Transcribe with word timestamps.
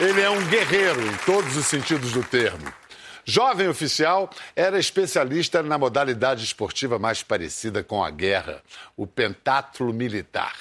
Ele 0.00 0.22
é 0.22 0.30
um 0.30 0.42
guerreiro 0.46 1.06
em 1.06 1.14
todos 1.26 1.54
os 1.58 1.66
sentidos 1.66 2.12
do 2.12 2.24
termo. 2.24 2.72
Jovem 3.22 3.68
oficial, 3.68 4.30
era 4.56 4.78
especialista 4.78 5.62
na 5.62 5.76
modalidade 5.76 6.42
esportiva 6.42 6.98
mais 6.98 7.22
parecida 7.22 7.84
com 7.84 8.02
a 8.02 8.10
guerra, 8.10 8.62
o 8.96 9.06
pentátulo 9.06 9.92
militar. 9.92 10.56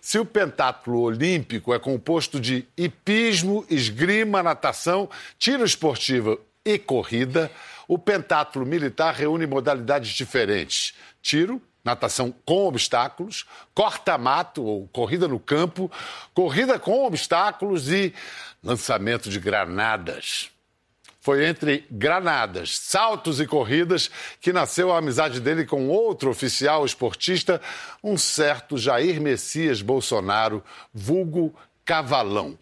Se 0.00 0.18
o 0.18 0.24
pentátulo 0.24 1.02
olímpico 1.02 1.74
é 1.74 1.78
composto 1.78 2.40
de 2.40 2.66
hipismo, 2.74 3.66
esgrima, 3.68 4.42
natação, 4.42 5.10
tiro 5.38 5.62
esportivo 5.62 6.40
e 6.64 6.78
corrida, 6.78 7.50
o 7.86 7.98
pentátulo 7.98 8.64
militar 8.64 9.12
reúne 9.12 9.46
modalidades 9.46 10.08
diferentes: 10.12 10.94
tiro, 11.20 11.60
natação 11.84 12.34
com 12.44 12.66
obstáculos, 12.66 13.46
corta-mato 13.74 14.62
ou 14.62 14.88
corrida 14.88 15.26
no 15.26 15.38
campo, 15.38 15.90
corrida 16.34 16.78
com 16.78 17.06
obstáculos 17.06 17.90
e 17.90 18.14
lançamento 18.62 19.30
de 19.30 19.40
granadas. 19.40 20.50
Foi 21.22 21.44
entre 21.44 21.86
granadas, 21.90 22.78
saltos 22.78 23.40
e 23.40 23.46
corridas 23.46 24.10
que 24.40 24.54
nasceu 24.54 24.90
a 24.90 24.98
amizade 24.98 25.38
dele 25.38 25.66
com 25.66 25.88
outro 25.88 26.30
oficial 26.30 26.84
esportista, 26.86 27.60
um 28.02 28.16
certo 28.16 28.78
Jair 28.78 29.20
Messias 29.20 29.82
Bolsonaro, 29.82 30.64
vulgo 30.94 31.54
Cavalão. 31.84 32.58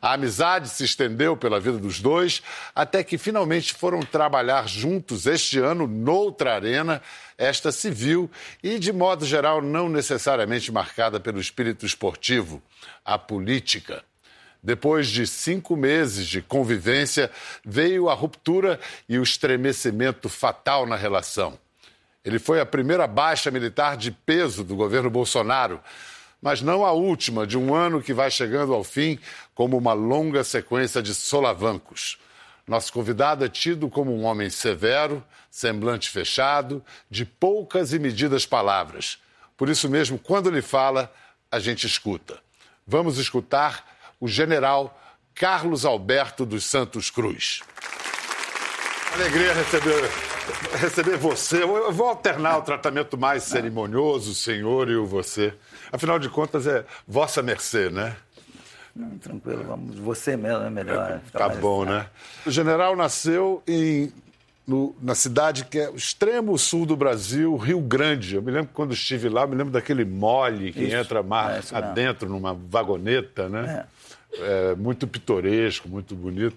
A 0.00 0.12
amizade 0.12 0.68
se 0.68 0.84
estendeu 0.84 1.36
pela 1.36 1.58
vida 1.58 1.78
dos 1.78 2.00
dois 2.00 2.42
até 2.74 3.02
que 3.02 3.18
finalmente 3.18 3.74
foram 3.74 4.00
trabalhar 4.00 4.68
juntos 4.68 5.26
este 5.26 5.58
ano 5.58 5.86
noutra 5.86 6.54
arena, 6.54 7.02
esta 7.36 7.72
civil 7.72 8.30
e, 8.62 8.78
de 8.78 8.92
modo 8.92 9.26
geral, 9.26 9.60
não 9.60 9.88
necessariamente 9.88 10.70
marcada 10.70 11.18
pelo 11.18 11.40
espírito 11.40 11.84
esportivo, 11.84 12.62
a 13.04 13.18
política. 13.18 14.04
Depois 14.62 15.08
de 15.08 15.26
cinco 15.26 15.76
meses 15.76 16.26
de 16.26 16.42
convivência, 16.42 17.30
veio 17.64 18.08
a 18.08 18.14
ruptura 18.14 18.78
e 19.08 19.18
o 19.18 19.22
estremecimento 19.22 20.28
fatal 20.28 20.86
na 20.86 20.96
relação. 20.96 21.58
Ele 22.24 22.38
foi 22.38 22.60
a 22.60 22.66
primeira 22.66 23.06
baixa 23.06 23.50
militar 23.50 23.96
de 23.96 24.10
peso 24.10 24.64
do 24.64 24.76
governo 24.76 25.08
Bolsonaro, 25.08 25.80
mas 26.40 26.62
não 26.62 26.84
a 26.84 26.92
última 26.92 27.46
de 27.46 27.58
um 27.58 27.74
ano 27.74 28.02
que 28.02 28.14
vai 28.14 28.30
chegando 28.30 28.72
ao 28.72 28.84
fim 28.84 29.18
como 29.54 29.76
uma 29.76 29.92
longa 29.92 30.44
sequência 30.44 31.02
de 31.02 31.14
solavancos. 31.14 32.18
Nosso 32.66 32.92
convidado 32.92 33.44
é 33.44 33.48
tido 33.48 33.88
como 33.88 34.14
um 34.14 34.24
homem 34.24 34.50
severo, 34.50 35.24
semblante 35.50 36.10
fechado, 36.10 36.84
de 37.10 37.24
poucas 37.24 37.92
e 37.92 37.98
medidas 37.98 38.44
palavras. 38.44 39.18
Por 39.56 39.68
isso 39.68 39.88
mesmo, 39.88 40.18
quando 40.18 40.48
ele 40.48 40.62
fala, 40.62 41.12
a 41.50 41.58
gente 41.58 41.86
escuta. 41.86 42.38
Vamos 42.86 43.18
escutar 43.18 43.84
o 44.20 44.28
general 44.28 45.00
Carlos 45.34 45.84
Alberto 45.84 46.44
dos 46.44 46.64
Santos 46.64 47.10
Cruz. 47.10 47.62
Alegria 49.14 49.54
receber, 49.54 50.10
receber 50.78 51.16
você. 51.16 51.62
Eu 51.62 51.90
vou 51.92 52.08
alternar 52.08 52.58
o 52.58 52.62
tratamento 52.62 53.16
mais 53.16 53.44
cerimonioso, 53.44 54.32
o 54.32 54.34
senhor 54.34 54.90
e 54.90 54.96
o 54.96 55.06
você. 55.06 55.54
Afinal 55.92 56.18
de 56.18 56.28
contas, 56.28 56.66
é 56.66 56.84
vossa 57.06 57.42
mercê, 57.42 57.90
né? 57.90 58.16
Não, 58.94 59.16
tranquilo, 59.18 59.64
vamos. 59.64 59.96
Você 59.96 60.36
mesmo 60.36 60.64
é 60.64 60.70
melhor. 60.70 61.20
Tá 61.32 61.48
bom, 61.48 61.84
né? 61.84 62.06
O 62.44 62.50
general 62.50 62.96
nasceu 62.96 63.62
em, 63.66 64.12
no, 64.66 64.96
na 65.00 65.14
cidade 65.14 65.64
que 65.64 65.78
é 65.78 65.88
o 65.88 65.96
extremo 65.96 66.58
sul 66.58 66.84
do 66.84 66.96
Brasil, 66.96 67.56
Rio 67.56 67.80
Grande. 67.80 68.34
Eu 68.34 68.42
me 68.42 68.50
lembro 68.50 68.68
que 68.68 68.74
quando 68.74 68.92
estive 68.92 69.28
lá, 69.28 69.46
me 69.46 69.54
lembro 69.54 69.72
daquele 69.72 70.04
mole 70.04 70.72
que 70.72 70.82
Isso. 70.82 70.96
entra 70.96 71.22
mar 71.22 71.58
é, 71.58 71.76
adentro 71.76 72.28
numa 72.28 72.52
vagoneta, 72.54 73.48
né? 73.48 73.84
É 73.84 73.98
é, 74.34 74.74
muito 74.74 75.06
pitoresco, 75.06 75.88
muito 75.88 76.14
bonito. 76.14 76.56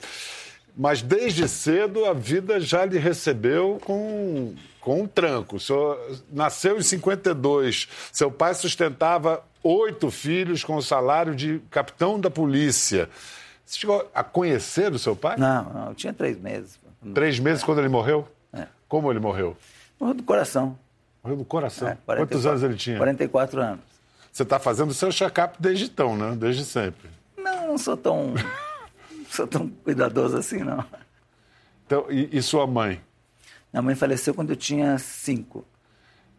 Mas 0.76 1.02
desde 1.02 1.48
cedo 1.48 2.06
a 2.06 2.14
vida 2.14 2.60
já 2.60 2.86
lhe 2.86 2.98
recebeu 2.98 3.80
com, 3.84 4.54
com 4.82 5.02
um 5.02 5.08
tranco. 5.08 5.56
O 5.56 5.60
senhor 5.60 5.98
nasceu 6.32 6.78
em 6.78 6.82
52. 6.82 7.88
Seu 8.12 8.30
pai 8.30 8.54
sustentava 8.54 9.44
oito 9.64 10.12
filhos 10.12 10.64
com 10.64 10.76
o 10.76 10.82
salário 10.82 11.34
de 11.36 11.60
capitão 11.70 12.20
da 12.20 12.30
polícia. 12.30 13.10
Você 13.66 13.80
chegou 13.80 14.10
a 14.14 14.24
conhecer 14.24 14.92
o 14.92 15.00
seu 15.00 15.16
pai? 15.16 15.38
Não, 15.38 15.64
não 15.72 15.88
eu 15.90 15.96
tinha 15.96 16.12
três 16.12 16.38
meses. 16.38 16.80
Três 17.14 17.40
meses 17.40 17.64
quando 17.64 17.80
ele 17.80 17.90
morreu? 17.90 18.28
É. 18.52 18.68
Como 18.88 19.10
ele 19.10 19.20
morreu? 19.20 19.56
Morreu 20.00 20.16
do 20.16 20.24
coração. 20.24 20.78
Morreu 21.24 21.38
do 21.38 21.46
coração? 21.46 21.88
É, 21.88 21.98
44, 22.06 22.26
Quantos 22.28 22.46
anos 22.46 22.64
ele 22.64 22.76
tinha? 22.76 22.98
44 22.98 23.62
anos. 23.62 23.80
Você 24.32 24.44
está 24.44 24.60
fazendo 24.60 24.90
o 24.90 24.94
seu 24.94 25.12
check-up 25.12 25.56
desde 25.60 25.86
então, 25.86 26.18
né? 26.18 26.36
Desde 26.36 26.66
sempre 26.66 27.10
não 27.72 27.78
sou 27.78 27.98
tão, 27.98 28.34
sou 29.30 29.48
tão 29.48 29.70
cuidadoso 29.70 30.38
assim, 30.38 30.60
não. 30.60 30.84
Então, 31.86 32.06
e, 32.10 32.30
e, 32.38 32.42
sua 32.42 32.68
mãe? 32.68 33.02
Minha 33.72 33.82
mãe 33.82 33.96
faleceu 33.96 34.34
quando 34.34 34.50
eu 34.50 34.56
tinha 34.56 34.98
cinco. 34.98 35.66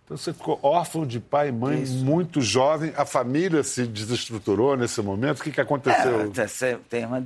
Então 0.04 0.16
você 0.16 0.32
ficou 0.32 0.58
órfão 0.62 1.06
de 1.06 1.18
pai 1.20 1.48
e 1.48 1.52
mãe 1.52 1.82
Isso. 1.82 2.04
muito 2.04 2.40
jovem. 2.40 2.92
A 2.96 3.06
família 3.06 3.62
se 3.62 3.86
desestruturou 3.86 4.76
nesse 4.76 5.00
momento. 5.00 5.40
O 5.40 5.42
que, 5.42 5.52
que 5.52 5.60
aconteceu? 5.60 6.22
É, 6.22 6.26
você, 6.26 6.78
tem 6.88 7.06
uma, 7.06 7.24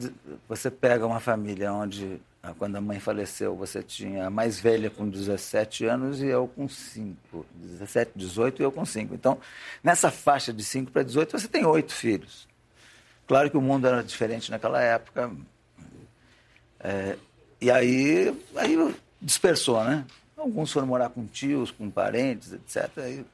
você 0.49 0.71
pega 0.71 1.07
uma 1.07 1.19
família 1.19 1.73
onde, 1.73 2.21
ah, 2.43 2.53
quando 2.57 2.77
a 2.77 2.81
mãe 2.81 3.01
faleceu, 3.01 3.57
você 3.57 3.83
tinha 3.83 4.27
a 4.27 4.31
mais 4.31 4.61
velha 4.61 4.89
com 4.89 5.09
17 5.09 5.87
anos 5.87 6.23
e 6.23 6.27
eu 6.27 6.47
com 6.47 6.69
5. 6.69 7.47
17, 7.55 8.13
18 8.15 8.63
e 8.63 8.65
eu 8.65 8.71
com 8.71 8.85
5. 8.85 9.15
Então, 9.15 9.39
nessa 9.83 10.11
faixa 10.11 10.53
de 10.53 10.63
5 10.63 10.93
para 10.93 11.03
18, 11.03 11.39
você 11.41 11.49
tem 11.49 11.65
oito 11.65 11.93
filhos. 11.93 12.47
Claro 13.27 13.51
que 13.51 13.57
o 13.57 13.63
mundo 13.63 13.89
era 13.89 14.05
diferente 14.05 14.51
naquela 14.51 14.81
época. 14.81 15.33
É, 16.79 17.17
e 17.61 17.71
aí, 17.71 18.33
aí 18.55 18.77
dispersou, 19.21 19.83
né? 19.85 20.05
Alguns 20.37 20.73
foram 20.73 20.87
morar 20.87 21.09
com 21.09 21.27
tios, 21.27 21.71
com 21.71 21.91
parentes, 21.91 22.53
etc. 22.53 22.91
Aí 22.99 23.25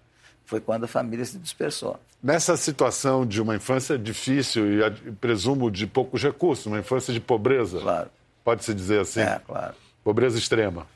foi 0.44 0.60
quando 0.60 0.84
a 0.84 0.88
família 0.88 1.24
se 1.24 1.38
dispersou. 1.38 1.98
Nessa 2.22 2.56
situação 2.56 3.26
de 3.26 3.42
uma 3.42 3.56
infância 3.56 3.98
difícil 3.98 4.80
e 4.80 5.12
presumo 5.12 5.70
de 5.70 5.86
poucos 5.86 6.22
recursos, 6.22 6.66
uma 6.66 6.78
infância 6.78 7.12
de 7.12 7.20
pobreza. 7.20 7.80
Claro. 7.80 8.10
Pode-se 8.44 8.72
dizer 8.72 9.00
assim? 9.00 9.20
É, 9.20 9.40
claro. 9.44 9.74
Pobreza 10.04 10.38
extrema. 10.38 10.86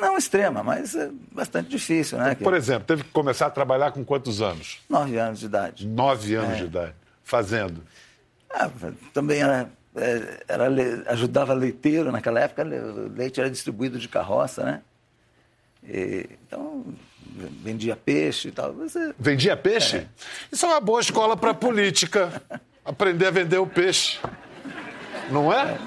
Não 0.00 0.16
extrema, 0.16 0.62
mas 0.62 0.94
é 0.94 1.10
bastante 1.32 1.68
difícil, 1.68 2.18
né? 2.18 2.34
Por 2.34 2.54
exemplo, 2.54 2.84
teve 2.86 3.02
que 3.02 3.10
começar 3.10 3.46
a 3.46 3.50
trabalhar 3.50 3.92
com 3.92 4.04
quantos 4.04 4.42
anos? 4.42 4.78
Nove 4.88 5.18
anos 5.18 5.40
de 5.40 5.46
idade. 5.46 5.86
Nove 5.86 6.34
anos 6.34 6.52
é. 6.52 6.56
de 6.56 6.64
idade. 6.64 6.94
Fazendo? 7.24 7.82
Ah, 8.50 8.70
também 9.12 9.40
era, 9.40 9.70
era, 10.48 10.66
ajudava 11.06 11.54
leiteiro 11.54 12.12
naquela 12.12 12.40
época, 12.40 12.62
leite 12.62 13.40
era 13.40 13.50
distribuído 13.50 13.98
de 13.98 14.08
carroça, 14.08 14.64
né? 14.64 14.82
E, 15.88 16.28
então, 16.46 16.84
vendia 17.62 17.96
peixe 17.96 18.48
e 18.48 18.52
tal. 18.52 18.72
Você... 18.74 19.14
Vendia 19.18 19.56
peixe? 19.56 19.98
É. 19.98 20.06
Isso 20.50 20.66
é 20.66 20.68
uma 20.68 20.80
boa 20.80 21.00
escola 21.00 21.36
para 21.36 21.54
política. 21.54 22.42
aprender 22.86 23.26
a 23.26 23.30
vender 23.30 23.58
o 23.58 23.66
peixe. 23.66 24.18
Não 25.30 25.52
é? 25.52 25.72
é. 25.72 25.78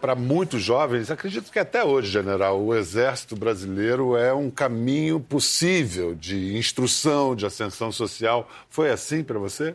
Para 0.00 0.14
muitos 0.14 0.62
jovens, 0.62 1.10
acredito 1.10 1.50
que 1.50 1.58
até 1.58 1.82
hoje, 1.82 2.10
general, 2.10 2.60
o 2.60 2.74
Exército 2.74 3.34
Brasileiro 3.34 4.16
é 4.16 4.32
um 4.32 4.50
caminho 4.50 5.18
possível 5.18 6.14
de 6.14 6.56
instrução, 6.56 7.34
de 7.34 7.46
ascensão 7.46 7.90
social. 7.90 8.48
Foi 8.68 8.90
assim 8.90 9.24
para 9.24 9.38
você? 9.38 9.74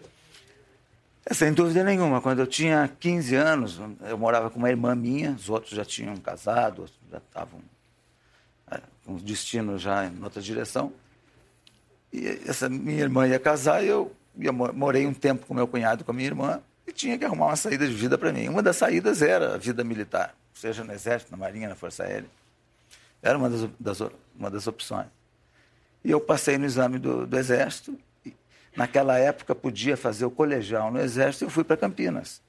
É, 1.25 1.33
sem 1.33 1.53
dúvida 1.53 1.83
nenhuma. 1.83 2.21
Quando 2.21 2.39
eu 2.39 2.47
tinha 2.47 2.89
15 2.99 3.35
anos, 3.35 3.79
eu 4.01 4.17
morava 4.17 4.49
com 4.49 4.57
uma 4.57 4.69
irmã 4.69 4.95
minha, 4.95 5.31
os 5.31 5.49
outros 5.49 5.75
já 5.75 5.85
tinham 5.85 6.15
casado, 6.17 6.89
já 7.11 7.19
estavam 7.19 7.59
é, 8.71 8.79
com 9.05 9.15
o 9.15 9.19
destino 9.19 9.77
já 9.77 10.05
em 10.05 10.23
outra 10.23 10.41
direção. 10.41 10.91
E 12.11 12.27
essa 12.45 12.67
minha 12.67 13.01
irmã 13.01 13.27
ia 13.27 13.39
casar 13.39 13.83
e 13.83 13.87
eu 13.87 14.11
ia, 14.37 14.51
morei 14.51 15.05
um 15.05 15.13
tempo 15.13 15.45
com 15.45 15.53
meu 15.53 15.67
cunhado 15.67 16.01
e 16.01 16.03
com 16.03 16.11
a 16.11 16.13
minha 16.13 16.27
irmã 16.27 16.61
e 16.87 16.91
tinha 16.91 17.17
que 17.17 17.23
arrumar 17.23 17.47
uma 17.47 17.55
saída 17.55 17.87
de 17.87 17.93
vida 17.93 18.17
para 18.17 18.33
mim. 18.33 18.49
Uma 18.49 18.63
das 18.63 18.77
saídas 18.77 19.21
era 19.21 19.55
a 19.55 19.57
vida 19.57 19.83
militar, 19.83 20.35
seja 20.53 20.83
no 20.83 20.91
Exército, 20.91 21.31
na 21.31 21.37
Marinha, 21.37 21.69
na 21.69 21.75
Força 21.75 22.03
Aérea. 22.03 22.29
Era 23.21 23.37
uma 23.37 23.49
das, 23.49 23.69
das 23.79 23.99
uma 24.37 24.49
das 24.49 24.65
opções. 24.65 25.07
E 26.03 26.09
eu 26.09 26.19
passei 26.19 26.57
no 26.57 26.65
exame 26.65 26.97
do, 26.97 27.27
do 27.27 27.37
Exército 27.37 27.97
Naquela 28.75 29.17
época 29.17 29.53
podia 29.53 29.97
fazer 29.97 30.25
o 30.25 30.31
colegial 30.31 30.91
no 30.91 30.99
Exército 30.99 31.43
e 31.43 31.47
eu 31.47 31.49
fui 31.49 31.63
para 31.63 31.75
Campinas. 31.75 32.41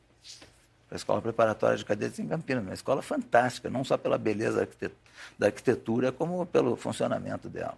Para 0.89 0.97
a 0.97 0.99
Escola 0.99 1.21
Preparatória 1.21 1.77
de 1.77 1.85
Cadetes 1.85 2.19
em 2.19 2.29
Campinas. 2.29 2.65
Uma 2.65 2.75
escola 2.75 3.03
fantástica, 3.03 3.69
não 3.69 3.83
só 3.83 3.97
pela 3.97 4.17
beleza 4.17 4.69
da 5.39 5.47
arquitetura, 5.47 6.13
como 6.13 6.47
pelo 6.47 6.77
funcionamento 6.77 7.49
dela. 7.49 7.77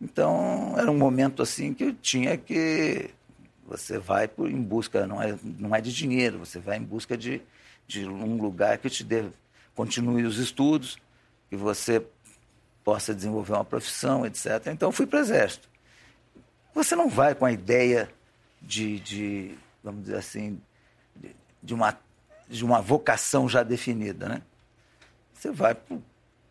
Então, 0.00 0.74
era 0.76 0.90
um 0.90 0.98
momento 0.98 1.42
assim 1.42 1.72
que 1.72 1.84
eu 1.84 1.94
tinha 1.94 2.36
que. 2.36 3.10
Você 3.66 3.98
vai 3.98 4.30
em 4.38 4.62
busca, 4.62 5.06
não 5.06 5.22
é, 5.22 5.34
não 5.42 5.74
é 5.74 5.80
de 5.80 5.92
dinheiro, 5.92 6.40
você 6.40 6.58
vai 6.58 6.76
em 6.76 6.82
busca 6.82 7.16
de, 7.16 7.40
de 7.86 8.06
um 8.06 8.36
lugar 8.36 8.76
que 8.76 8.90
te 8.90 9.02
dê, 9.02 9.24
continue 9.74 10.24
os 10.24 10.36
estudos, 10.36 10.98
que 11.48 11.56
você 11.56 12.04
possa 12.84 13.14
desenvolver 13.14 13.54
uma 13.54 13.64
profissão, 13.64 14.26
etc. 14.26 14.66
Então, 14.66 14.92
fui 14.92 15.06
para 15.06 15.18
o 15.18 15.22
Exército. 15.22 15.73
Você 16.74 16.96
não 16.96 17.08
vai 17.08 17.34
com 17.34 17.44
a 17.44 17.52
ideia 17.52 18.10
de, 18.60 18.98
de 19.00 19.54
vamos 19.82 20.02
dizer 20.02 20.16
assim, 20.16 20.60
de, 21.16 21.34
de 21.62 21.74
uma 21.74 21.96
de 22.48 22.64
uma 22.64 22.80
vocação 22.80 23.48
já 23.48 23.62
definida, 23.62 24.28
né? 24.28 24.42
Você 25.32 25.50
vai 25.50 25.74
por, 25.74 25.98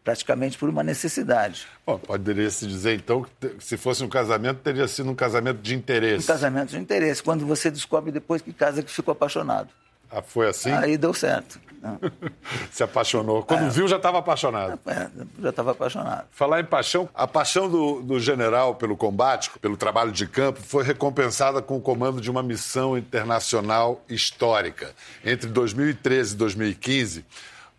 praticamente 0.03 0.57
por 0.57 0.67
uma 0.67 0.83
necessidade. 0.83 1.67
Bom, 1.85 1.97
poderia 1.99 2.49
se 2.49 2.67
dizer 2.67 2.95
então 2.95 3.23
que 3.39 3.55
se 3.59 3.77
fosse 3.77 4.03
um 4.03 4.09
casamento 4.09 4.59
teria 4.61 4.87
sido 4.87 5.09
um 5.09 5.15
casamento 5.15 5.61
de 5.61 5.75
interesse. 5.75 6.23
Um 6.23 6.27
casamento 6.27 6.69
de 6.71 6.79
interesse, 6.79 7.21
quando 7.21 7.45
você 7.45 7.69
descobre 7.69 8.11
depois 8.11 8.41
que 8.41 8.51
casa 8.51 8.81
que 8.81 8.91
ficou 8.91 9.11
apaixonado. 9.11 9.69
Ah, 10.13 10.21
foi 10.21 10.47
assim? 10.47 10.71
Aí 10.71 10.97
deu 10.97 11.13
certo. 11.13 11.59
Se 12.71 12.83
apaixonou. 12.83 13.43
Quando 13.43 13.65
é. 13.65 13.69
viu, 13.69 13.87
já 13.87 13.97
estava 13.97 14.19
apaixonado. 14.19 14.79
É, 14.85 15.09
já 15.41 15.49
estava 15.49 15.71
apaixonado. 15.71 16.25
Falar 16.31 16.59
em 16.59 16.65
paixão, 16.65 17.09
a 17.13 17.27
paixão 17.27 17.69
do, 17.69 18.01
do, 18.01 18.19
general 18.19 18.75
pelo 18.75 18.95
combate, 18.95 19.51
pelo 19.59 19.75
trabalho 19.75 20.11
de 20.11 20.27
campo, 20.27 20.61
foi 20.61 20.83
recompensada 20.83 21.61
com 21.61 21.77
o 21.77 21.81
comando 21.81 22.21
de 22.21 22.31
uma 22.31 22.43
missão 22.43 22.97
internacional 22.97 24.01
histórica. 24.07 24.91
Entre 25.25 25.49
2013 25.49 26.33
e 26.33 26.37
2015, 26.37 27.25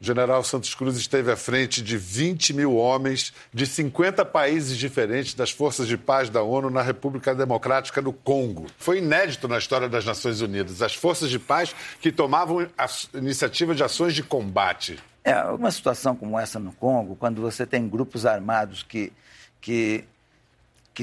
o 0.00 0.04
general 0.04 0.42
Santos 0.42 0.74
Cruz 0.74 0.96
esteve 0.96 1.30
à 1.30 1.36
frente 1.36 1.82
de 1.82 1.96
20 1.96 2.52
mil 2.52 2.76
homens 2.76 3.32
de 3.52 3.66
50 3.66 4.24
países 4.24 4.76
diferentes 4.76 5.34
das 5.34 5.50
forças 5.50 5.86
de 5.86 5.96
paz 5.96 6.28
da 6.28 6.42
ONU 6.42 6.68
na 6.68 6.82
República 6.82 7.34
Democrática 7.34 8.02
do 8.02 8.12
Congo. 8.12 8.66
Foi 8.76 8.98
inédito 8.98 9.48
na 9.48 9.58
história 9.58 9.88
das 9.88 10.04
Nações 10.04 10.40
Unidas. 10.40 10.82
As 10.82 10.94
forças 10.94 11.30
de 11.30 11.38
paz 11.38 11.74
que 12.00 12.12
tomavam 12.12 12.68
a 12.76 12.86
iniciativa 13.14 13.74
de 13.74 13.82
ações 13.82 14.14
de 14.14 14.22
combate. 14.22 14.98
É, 15.22 15.42
uma 15.44 15.70
situação 15.70 16.14
como 16.14 16.38
essa 16.38 16.58
no 16.58 16.72
Congo, 16.72 17.16
quando 17.16 17.40
você 17.40 17.64
tem 17.64 17.88
grupos 17.88 18.26
armados 18.26 18.82
que, 18.82 19.10
que, 19.60 20.04
que, 20.92 21.02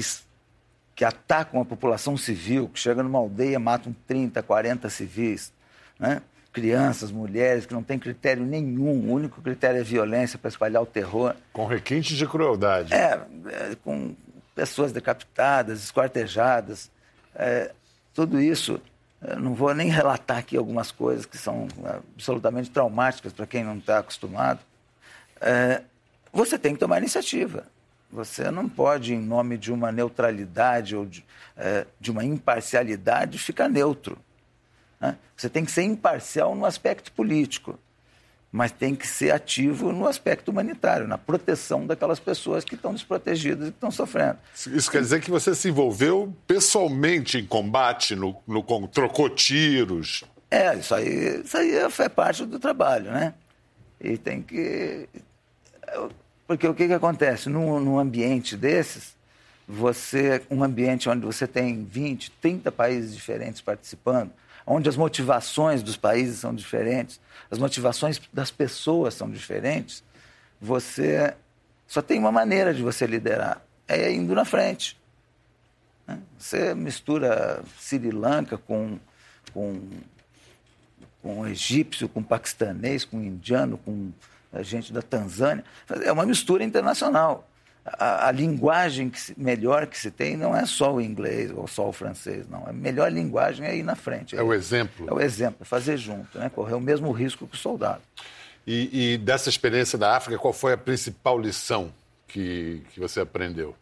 que 0.94 1.04
atacam 1.04 1.60
a 1.60 1.64
população 1.64 2.16
civil, 2.16 2.68
que 2.68 2.78
chegam 2.78 3.02
numa 3.02 3.18
aldeia, 3.18 3.58
matam 3.58 3.94
30, 4.06 4.40
40 4.42 4.88
civis, 4.90 5.52
né? 5.98 6.22
Crianças, 6.52 7.10
mulheres, 7.10 7.64
que 7.64 7.72
não 7.72 7.82
tem 7.82 7.98
critério 7.98 8.44
nenhum, 8.44 9.08
o 9.08 9.12
único 9.12 9.40
critério 9.40 9.80
é 9.80 9.82
violência 9.82 10.38
para 10.38 10.48
espalhar 10.48 10.82
o 10.82 10.86
terror. 10.86 11.34
Com 11.52 11.66
requintes 11.66 12.16
de 12.16 12.26
crueldade. 12.26 12.92
É, 12.92 13.20
é 13.46 13.74
com 13.82 14.14
pessoas 14.54 14.92
decapitadas, 14.92 15.82
esquartejadas, 15.82 16.90
é, 17.34 17.72
tudo 18.12 18.40
isso. 18.40 18.80
não 19.38 19.54
vou 19.54 19.74
nem 19.74 19.88
relatar 19.88 20.38
aqui 20.38 20.56
algumas 20.56 20.90
coisas 20.90 21.24
que 21.24 21.38
são 21.38 21.68
é, 21.84 22.00
absolutamente 22.14 22.70
traumáticas 22.70 23.32
para 23.32 23.46
quem 23.46 23.64
não 23.64 23.78
está 23.78 23.98
acostumado. 23.98 24.60
É, 25.40 25.82
você 26.32 26.58
tem 26.58 26.74
que 26.74 26.80
tomar 26.80 26.98
iniciativa. 26.98 27.66
Você 28.10 28.50
não 28.50 28.68
pode, 28.68 29.14
em 29.14 29.20
nome 29.20 29.56
de 29.56 29.72
uma 29.72 29.90
neutralidade 29.90 30.94
ou 30.94 31.06
de, 31.06 31.24
é, 31.56 31.86
de 31.98 32.10
uma 32.10 32.22
imparcialidade, 32.22 33.38
ficar 33.38 33.70
neutro. 33.70 34.18
Né? 35.02 35.16
Você 35.36 35.48
tem 35.48 35.64
que 35.64 35.72
ser 35.72 35.82
imparcial 35.82 36.54
no 36.54 36.64
aspecto 36.64 37.10
político, 37.10 37.76
mas 38.52 38.70
tem 38.70 38.94
que 38.94 39.06
ser 39.06 39.32
ativo 39.32 39.90
no 39.90 40.06
aspecto 40.06 40.50
humanitário, 40.50 41.08
na 41.08 41.18
proteção 41.18 41.84
daquelas 41.86 42.20
pessoas 42.20 42.64
que 42.64 42.76
estão 42.76 42.92
desprotegidas 42.92 43.68
e 43.68 43.70
que 43.72 43.76
estão 43.76 43.90
sofrendo. 43.90 44.38
Isso 44.54 44.90
quer 44.90 45.00
dizer 45.00 45.20
que 45.20 45.30
você 45.30 45.54
se 45.54 45.68
envolveu 45.68 46.32
pessoalmente 46.46 47.38
em 47.38 47.46
combate, 47.46 48.14
no, 48.14 48.36
no 48.46 48.88
trocou 48.88 49.28
tiros? 49.28 50.22
É, 50.48 50.76
isso 50.76 50.94
aí, 50.94 51.40
isso 51.42 51.56
aí 51.56 51.74
é 51.74 52.08
parte 52.08 52.44
do 52.44 52.60
trabalho, 52.60 53.10
né? 53.10 53.34
E 53.98 54.18
tem 54.18 54.42
que. 54.42 55.08
Porque 56.46 56.68
o 56.68 56.74
que, 56.74 56.86
que 56.86 56.92
acontece? 56.92 57.48
Num, 57.48 57.80
num 57.80 57.98
ambiente 57.98 58.56
desses, 58.56 59.16
você, 59.66 60.42
um 60.50 60.62
ambiente 60.62 61.08
onde 61.08 61.24
você 61.24 61.46
tem 61.46 61.84
20, 61.84 62.30
30 62.32 62.72
países 62.72 63.14
diferentes 63.14 63.60
participando, 63.60 64.30
onde 64.66 64.88
as 64.88 64.96
motivações 64.96 65.82
dos 65.82 65.96
países 65.96 66.38
são 66.38 66.54
diferentes, 66.54 67.20
as 67.50 67.58
motivações 67.58 68.20
das 68.32 68.50
pessoas 68.50 69.14
são 69.14 69.30
diferentes, 69.30 70.02
você 70.60 71.34
só 71.86 72.00
tem 72.00 72.18
uma 72.18 72.32
maneira 72.32 72.72
de 72.72 72.82
você 72.82 73.06
liderar, 73.06 73.62
é 73.86 74.12
indo 74.12 74.34
na 74.34 74.44
frente. 74.44 74.98
Né? 76.06 76.18
Você 76.38 76.74
mistura 76.74 77.62
Sri 77.78 78.10
Lanka 78.10 78.56
com, 78.56 78.98
com, 79.52 79.80
com 81.20 81.46
egípcio, 81.46 82.08
com 82.08 82.22
paquistanês, 82.22 83.04
com 83.04 83.20
indiano, 83.20 83.78
com 83.78 84.12
gente 84.60 84.92
da 84.92 85.02
Tanzânia. 85.02 85.64
É 86.04 86.12
uma 86.12 86.26
mistura 86.26 86.62
internacional 86.62 87.48
a, 87.84 88.28
a, 88.28 88.30
linguagem 88.30 89.10
que 89.10 89.20
se, 89.20 89.34
melhor 89.36 89.86
que 89.86 89.98
se 89.98 90.10
tem 90.10 90.36
não 90.36 90.56
é 90.56 90.64
só 90.64 90.94
o 90.94 91.00
inglês 91.00 91.50
ou 91.50 91.66
só 91.66 91.88
o 91.88 91.92
francês, 91.92 92.48
não. 92.48 92.64
A 92.66 92.72
melhor 92.72 93.10
linguagem 93.10 93.66
é 93.66 93.76
ir 93.76 93.82
na 93.82 93.96
frente. 93.96 94.36
É, 94.36 94.38
é 94.38 94.42
o 94.42 94.54
exemplo. 94.54 95.08
É 95.08 95.12
o 95.12 95.20
exemplo, 95.20 95.58
é 95.62 95.64
fazer 95.64 95.96
junto, 95.96 96.38
né? 96.38 96.48
correr 96.48 96.74
o 96.74 96.80
mesmo 96.80 97.10
risco 97.10 97.46
que 97.46 97.54
o 97.54 97.58
soldado. 97.58 98.02
E, 98.64 99.14
e, 99.14 99.18
dessa 99.18 99.48
experiência 99.48 99.98
da 99.98 100.16
África, 100.16 100.38
qual 100.38 100.52
foi 100.52 100.72
a 100.72 100.76
principal 100.76 101.38
lição 101.38 101.92
que, 102.28 102.82
que 102.92 103.00
você 103.00 103.20
aprendeu? 103.20 103.74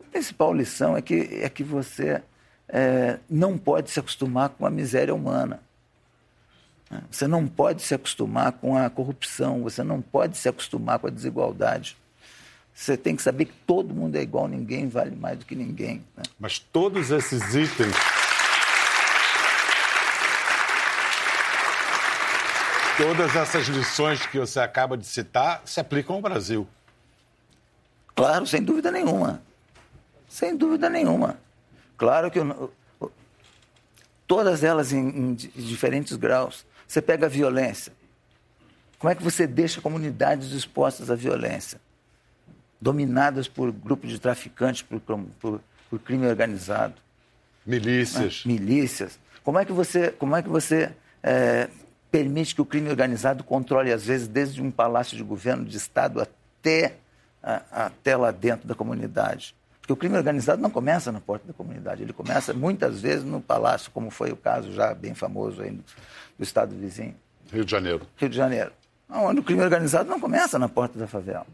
A 0.00 0.10
principal 0.10 0.52
lição 0.52 0.96
é 0.96 1.02
que, 1.02 1.40
é 1.40 1.48
que 1.48 1.62
você 1.62 2.20
é, 2.68 3.18
não 3.28 3.56
pode 3.56 3.90
se 3.90 4.00
acostumar 4.00 4.48
com 4.48 4.66
a 4.66 4.70
miséria 4.70 5.14
humana. 5.14 5.60
Você 7.08 7.28
não 7.28 7.46
pode 7.46 7.82
se 7.82 7.94
acostumar 7.94 8.50
com 8.50 8.76
a 8.76 8.90
corrupção, 8.90 9.62
você 9.62 9.84
não 9.84 10.02
pode 10.02 10.36
se 10.36 10.48
acostumar 10.48 10.98
com 10.98 11.06
a 11.06 11.10
desigualdade. 11.10 11.96
Você 12.74 12.96
tem 12.96 13.14
que 13.14 13.22
saber 13.22 13.46
que 13.46 13.52
todo 13.66 13.94
mundo 13.94 14.16
é 14.16 14.22
igual, 14.22 14.48
ninguém 14.48 14.88
vale 14.88 15.14
mais 15.14 15.38
do 15.38 15.44
que 15.44 15.54
ninguém. 15.54 16.04
Né? 16.16 16.22
Mas 16.38 16.58
todos 16.58 17.10
esses 17.10 17.54
itens. 17.54 17.94
Todas 22.96 23.34
essas 23.34 23.66
lições 23.66 24.26
que 24.26 24.38
você 24.38 24.60
acaba 24.60 24.96
de 24.96 25.06
citar 25.06 25.62
se 25.64 25.80
aplicam 25.80 26.16
ao 26.16 26.22
Brasil. 26.22 26.66
Claro, 28.14 28.46
sem 28.46 28.62
dúvida 28.62 28.90
nenhuma. 28.90 29.42
Sem 30.28 30.56
dúvida 30.56 30.88
nenhuma. 30.88 31.38
Claro 31.96 32.30
que 32.30 32.38
eu, 32.38 32.72
todas 34.26 34.62
elas 34.62 34.92
em, 34.92 35.08
em 35.08 35.34
diferentes 35.34 36.16
graus. 36.16 36.64
Você 36.86 37.02
pega 37.02 37.26
a 37.26 37.28
violência. 37.28 37.92
Como 38.98 39.10
é 39.10 39.14
que 39.14 39.22
você 39.22 39.46
deixa 39.46 39.80
comunidades 39.80 40.52
expostas 40.52 41.10
à 41.10 41.14
violência? 41.14 41.80
Dominadas 42.80 43.46
por 43.46 43.70
grupos 43.70 44.10
de 44.10 44.18
traficantes, 44.18 44.82
por, 44.82 45.00
por, 45.00 45.60
por 45.90 45.98
crime 45.98 46.26
organizado. 46.26 46.94
Milícias. 47.66 48.44
Né? 48.44 48.54
Milícias. 48.54 49.18
Como 49.44 49.58
é 49.58 49.64
que 49.64 49.72
você, 49.72 50.10
como 50.10 50.34
é 50.34 50.42
que 50.42 50.48
você 50.48 50.90
é, 51.22 51.68
permite 52.10 52.54
que 52.54 52.62
o 52.62 52.64
crime 52.64 52.88
organizado 52.88 53.44
controle, 53.44 53.92
às 53.92 54.06
vezes, 54.06 54.26
desde 54.26 54.62
um 54.62 54.70
palácio 54.70 55.16
de 55.16 55.22
governo 55.22 55.64
de 55.64 55.76
Estado 55.76 56.20
até, 56.20 56.94
a, 57.42 57.86
até 57.86 58.16
lá 58.16 58.30
dentro 58.30 58.66
da 58.66 58.74
comunidade? 58.74 59.54
Porque 59.80 59.92
o 59.92 59.96
crime 59.96 60.16
organizado 60.16 60.62
não 60.62 60.70
começa 60.70 61.12
na 61.12 61.20
porta 61.20 61.48
da 61.48 61.52
comunidade, 61.52 62.02
ele 62.02 62.12
começa 62.12 62.54
muitas 62.54 63.00
vezes 63.00 63.24
no 63.24 63.40
palácio, 63.40 63.90
como 63.90 64.10
foi 64.10 64.30
o 64.30 64.36
caso 64.36 64.72
já 64.72 64.94
bem 64.94 65.14
famoso 65.14 65.62
aí 65.62 65.70
do, 65.70 65.84
do 66.38 66.42
Estado 66.42 66.74
vizinho. 66.76 67.16
Rio 67.52 67.64
de 67.64 67.70
Janeiro. 67.70 68.06
Rio 68.16 68.28
de 68.28 68.36
Janeiro. 68.36 68.72
Onde 69.08 69.40
o 69.40 69.42
crime 69.42 69.62
organizado 69.62 70.08
não 70.08 70.20
começa 70.20 70.58
na 70.58 70.68
porta 70.68 70.96
da 70.96 71.08
favela 71.08 71.44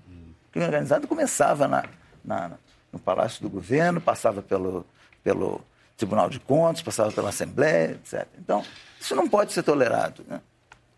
crime 0.57 0.65
organizado 0.65 1.07
começava 1.07 1.69
na, 1.69 1.85
na, 2.25 2.53
no 2.91 2.99
Palácio 2.99 3.43
do 3.43 3.51
Governo, 3.51 4.01
passava 4.01 4.41
pelo, 4.41 4.87
pelo 5.23 5.61
Tribunal 5.97 6.31
de 6.31 6.41
Contas, 6.41 6.83
passava 6.83 7.13
pela 7.13 7.29
Assembleia, 7.29 7.93
etc. 7.93 8.27
Então, 8.39 8.65
isso 8.99 9.15
não 9.15 9.29
pode 9.29 9.53
ser 9.53 9.63
tolerado. 9.63 10.25
Né? 10.27 10.41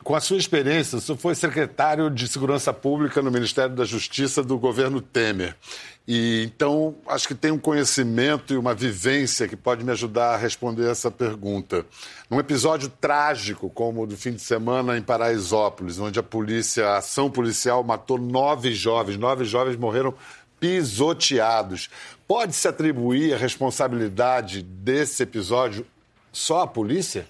Com 0.05 0.15
a 0.15 0.21
sua 0.21 0.37
experiência, 0.37 0.99
o 0.99 1.01
senhor 1.01 1.19
foi 1.19 1.35
secretário 1.35 2.09
de 2.09 2.29
Segurança 2.29 2.73
Pública 2.73 3.21
no 3.21 3.33
Ministério 3.33 3.75
da 3.75 3.85
Justiça 3.85 4.43
do 4.43 4.57
governo 4.57 5.01
Temer. 5.01 5.57
E 6.11 6.45
então 6.45 6.95
acho 7.07 7.29
que 7.29 7.35
tem 7.35 7.51
um 7.51 7.59
conhecimento 7.59 8.55
e 8.55 8.57
uma 8.57 8.75
vivência 8.75 9.47
que 9.47 9.55
pode 9.55 9.85
me 9.85 9.93
ajudar 9.93 10.31
a 10.33 10.37
responder 10.39 10.91
essa 10.91 11.11
pergunta. 11.11 11.85
Num 12.31 12.41
episódio 12.41 12.89
trágico 12.89 13.69
como 13.69 14.03
o 14.03 14.07
do 14.07 14.17
fim 14.17 14.33
de 14.33 14.41
semana 14.41 14.97
em 14.97 15.03
Paraisópolis, 15.03 15.99
onde 15.99 16.19
a 16.19 16.23
polícia, 16.23 16.89
a 16.89 16.97
ação 16.97 17.31
policial 17.31 17.85
matou 17.85 18.17
nove 18.17 18.73
jovens, 18.73 19.19
nove 19.19 19.45
jovens 19.45 19.77
morreram 19.77 20.15
pisoteados. 20.59 21.91
Pode 22.27 22.55
se 22.55 22.67
atribuir 22.67 23.35
a 23.35 23.37
responsabilidade 23.37 24.63
desse 24.63 25.23
episódio 25.23 25.87
só 26.33 26.63
à 26.63 26.67
polícia? 26.67 27.27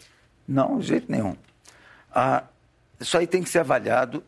Não, 0.46 0.78
de 0.78 0.86
jeito 0.86 1.10
nenhum. 1.10 1.34
Ah, 2.14 2.44
isso 3.00 3.18
aí 3.18 3.26
tem 3.26 3.42
que 3.42 3.48
ser 3.48 3.58
avaliado 3.58 4.22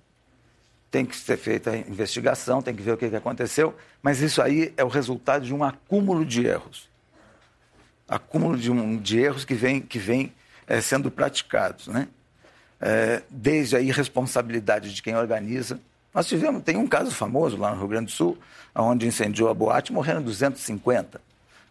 tem 0.91 1.05
que 1.05 1.17
ser 1.17 1.37
feita 1.37 1.71
a 1.71 1.77
investigação, 1.77 2.61
tem 2.61 2.75
que 2.75 2.83
ver 2.83 2.93
o 2.93 2.97
que, 2.97 3.05
aconteceu, 3.15 3.75
mas 4.03 4.21
isso 4.21 4.43
aí 4.43 4.73
é 4.77 4.85
o 4.85 4.89
resultado 4.89 5.45
de 5.45 5.55
um 5.55 5.63
acúmulo 5.63 6.25
de 6.25 6.47
erros. 6.47 6.89
Acúmulo 8.09 8.57
de, 8.57 8.71
um, 8.71 8.97
de 8.97 9.21
erros 9.21 9.45
que 9.45 9.55
vem, 9.55 9.81
que 9.81 9.99
vem 9.99 10.33
é, 10.67 10.81
sendo 10.81 11.11
praticados. 11.11 11.87
Né? 11.87 12.09
É, 12.81 13.23
desde 13.31 13.77
a 13.77 13.81
irresponsabilidade 13.81 14.93
de 14.93 15.03
quem 15.03 15.15
organiza. 15.15 15.79
Nós 16.13 16.27
tivemos, 16.27 16.63
tem 16.63 16.77
um 16.77 16.89
caso 16.89 17.13
famoso 17.13 17.57
lá 17.57 17.71
no 17.71 17.79
Rio 17.79 17.89
Grande 17.89 18.07
do 18.07 18.13
Sul, 18.13 18.37
onde 18.75 19.07
incendiou 19.07 19.49
a 19.49 19.55
boate, 19.55 19.93
morreram 19.93 20.23
250. 20.23 21.21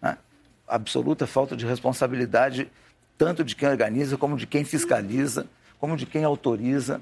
Né? 0.01 0.17
Absoluta 0.65 1.27
falta 1.27 1.57
de 1.57 1.65
responsabilidade, 1.65 2.71
tanto 3.17 3.43
de 3.43 3.53
quem 3.53 3.67
organiza 3.67 4.17
como 4.17 4.37
de 4.37 4.47
quem 4.47 4.63
fiscaliza 4.63 5.45
como 5.79 5.95
de 5.95 6.05
quem 6.05 6.23
autoriza. 6.23 7.01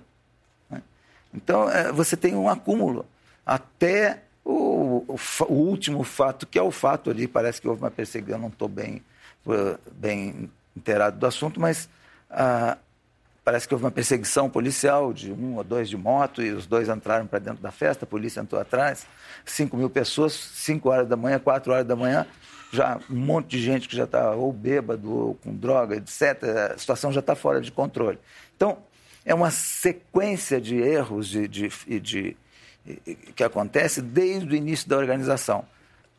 Então, 1.33 1.69
é, 1.69 1.91
você 1.91 2.15
tem 2.15 2.35
um 2.35 2.49
acúmulo 2.49 3.05
até 3.45 4.23
o, 4.43 5.03
o, 5.07 5.15
o, 5.49 5.53
último 5.53 6.03
fato, 6.03 6.47
que 6.47 6.57
é 6.57 6.61
o 6.61 6.71
fato 6.71 7.09
ali, 7.09 7.27
parece 7.27 7.61
que 7.61 7.67
houve 7.67 7.81
uma 7.81 7.91
perseguição, 7.91 8.39
não 8.39 8.47
estou 8.47 8.67
bem, 8.67 9.01
bem 9.93 10.49
inteirado 10.75 11.17
do 11.17 11.25
assunto, 11.25 11.59
mas 11.59 11.89
ah, 12.29 12.77
parece 13.43 13.67
que 13.67 13.73
houve 13.73 13.85
uma 13.85 13.91
perseguição 13.91 14.49
policial 14.49 15.13
de 15.13 15.31
um 15.31 15.55
ou 15.55 15.63
dois 15.63 15.89
de 15.89 15.97
moto 15.97 16.41
e 16.41 16.51
os 16.51 16.65
dois 16.65 16.89
entraram 16.89 17.25
para 17.25 17.39
dentro 17.39 17.61
da 17.61 17.71
festa, 17.71 18.05
a 18.05 18.07
polícia 18.07 18.41
entrou 18.41 18.59
atrás, 18.61 19.07
5 19.45 19.75
mil 19.77 19.89
pessoas, 19.89 20.33
5 20.33 20.89
horas 20.89 21.07
da 21.07 21.15
manhã, 21.15 21.39
4 21.39 21.71
horas 21.71 21.85
da 21.85 21.95
manhã, 21.95 22.27
já 22.71 22.99
um 23.09 23.15
monte 23.15 23.47
de 23.51 23.61
gente 23.61 23.87
que 23.87 23.95
já 23.95 24.03
está 24.03 24.31
ou 24.31 24.51
bêbado 24.51 25.09
ou 25.11 25.35
com 25.35 25.55
droga, 25.55 25.95
etc. 25.95 26.43
A 26.73 26.77
situação 26.77 27.11
já 27.11 27.21
está 27.21 27.35
fora 27.35 27.61
de 27.61 27.71
controle. 27.71 28.19
Então, 28.55 28.77
é 29.27 29.35
uma 29.35 29.51
sequência 29.51 30.59
de 30.59 30.77
erros 30.77 31.27
de, 31.27 31.49
de, 31.49 31.69
de, 31.99 32.37
que 33.35 33.43
acontece 33.43 34.01
desde 34.01 34.47
o 34.47 34.55
início 34.55 34.87
da 34.87 34.95
organização. 34.95 35.65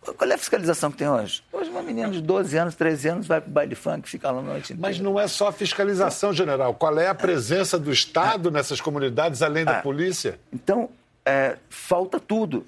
Qual 0.01 0.31
é 0.31 0.35
a 0.35 0.39
fiscalização 0.39 0.91
que 0.91 0.99
tem 0.99 1.09
hoje? 1.09 1.43
Hoje 1.51 1.71
uma 1.71 1.83
menina 1.83 2.11
de 2.11 2.21
12 2.21 2.57
anos, 2.57 2.75
13 2.75 3.09
anos 3.09 3.27
vai 3.27 3.41
para 3.41 3.49
o 3.49 3.53
baile 3.53 3.75
funk, 3.75 4.07
fica 4.07 4.31
lá 4.31 4.41
a 4.41 4.43
noite 4.43 4.75
inteira. 4.75 4.81
Mas 4.81 5.01
não 5.01 5.19
é 5.19 5.27
só 5.27 5.51
fiscalização, 5.51 6.35
general. 6.35 6.75
Qual 6.75 6.99
é 6.99 7.09
a 7.09 7.15
presença 7.15 7.79
do 7.79 7.91
Estado 7.91 8.51
nessas 8.51 8.79
comunidades, 8.79 9.41
além 9.41 9.65
da 9.65 9.79
ah, 9.79 9.83
polícia? 9.83 10.39
Então, 10.53 10.91
é, 11.25 11.57
falta 11.71 12.21
tudo. 12.21 12.67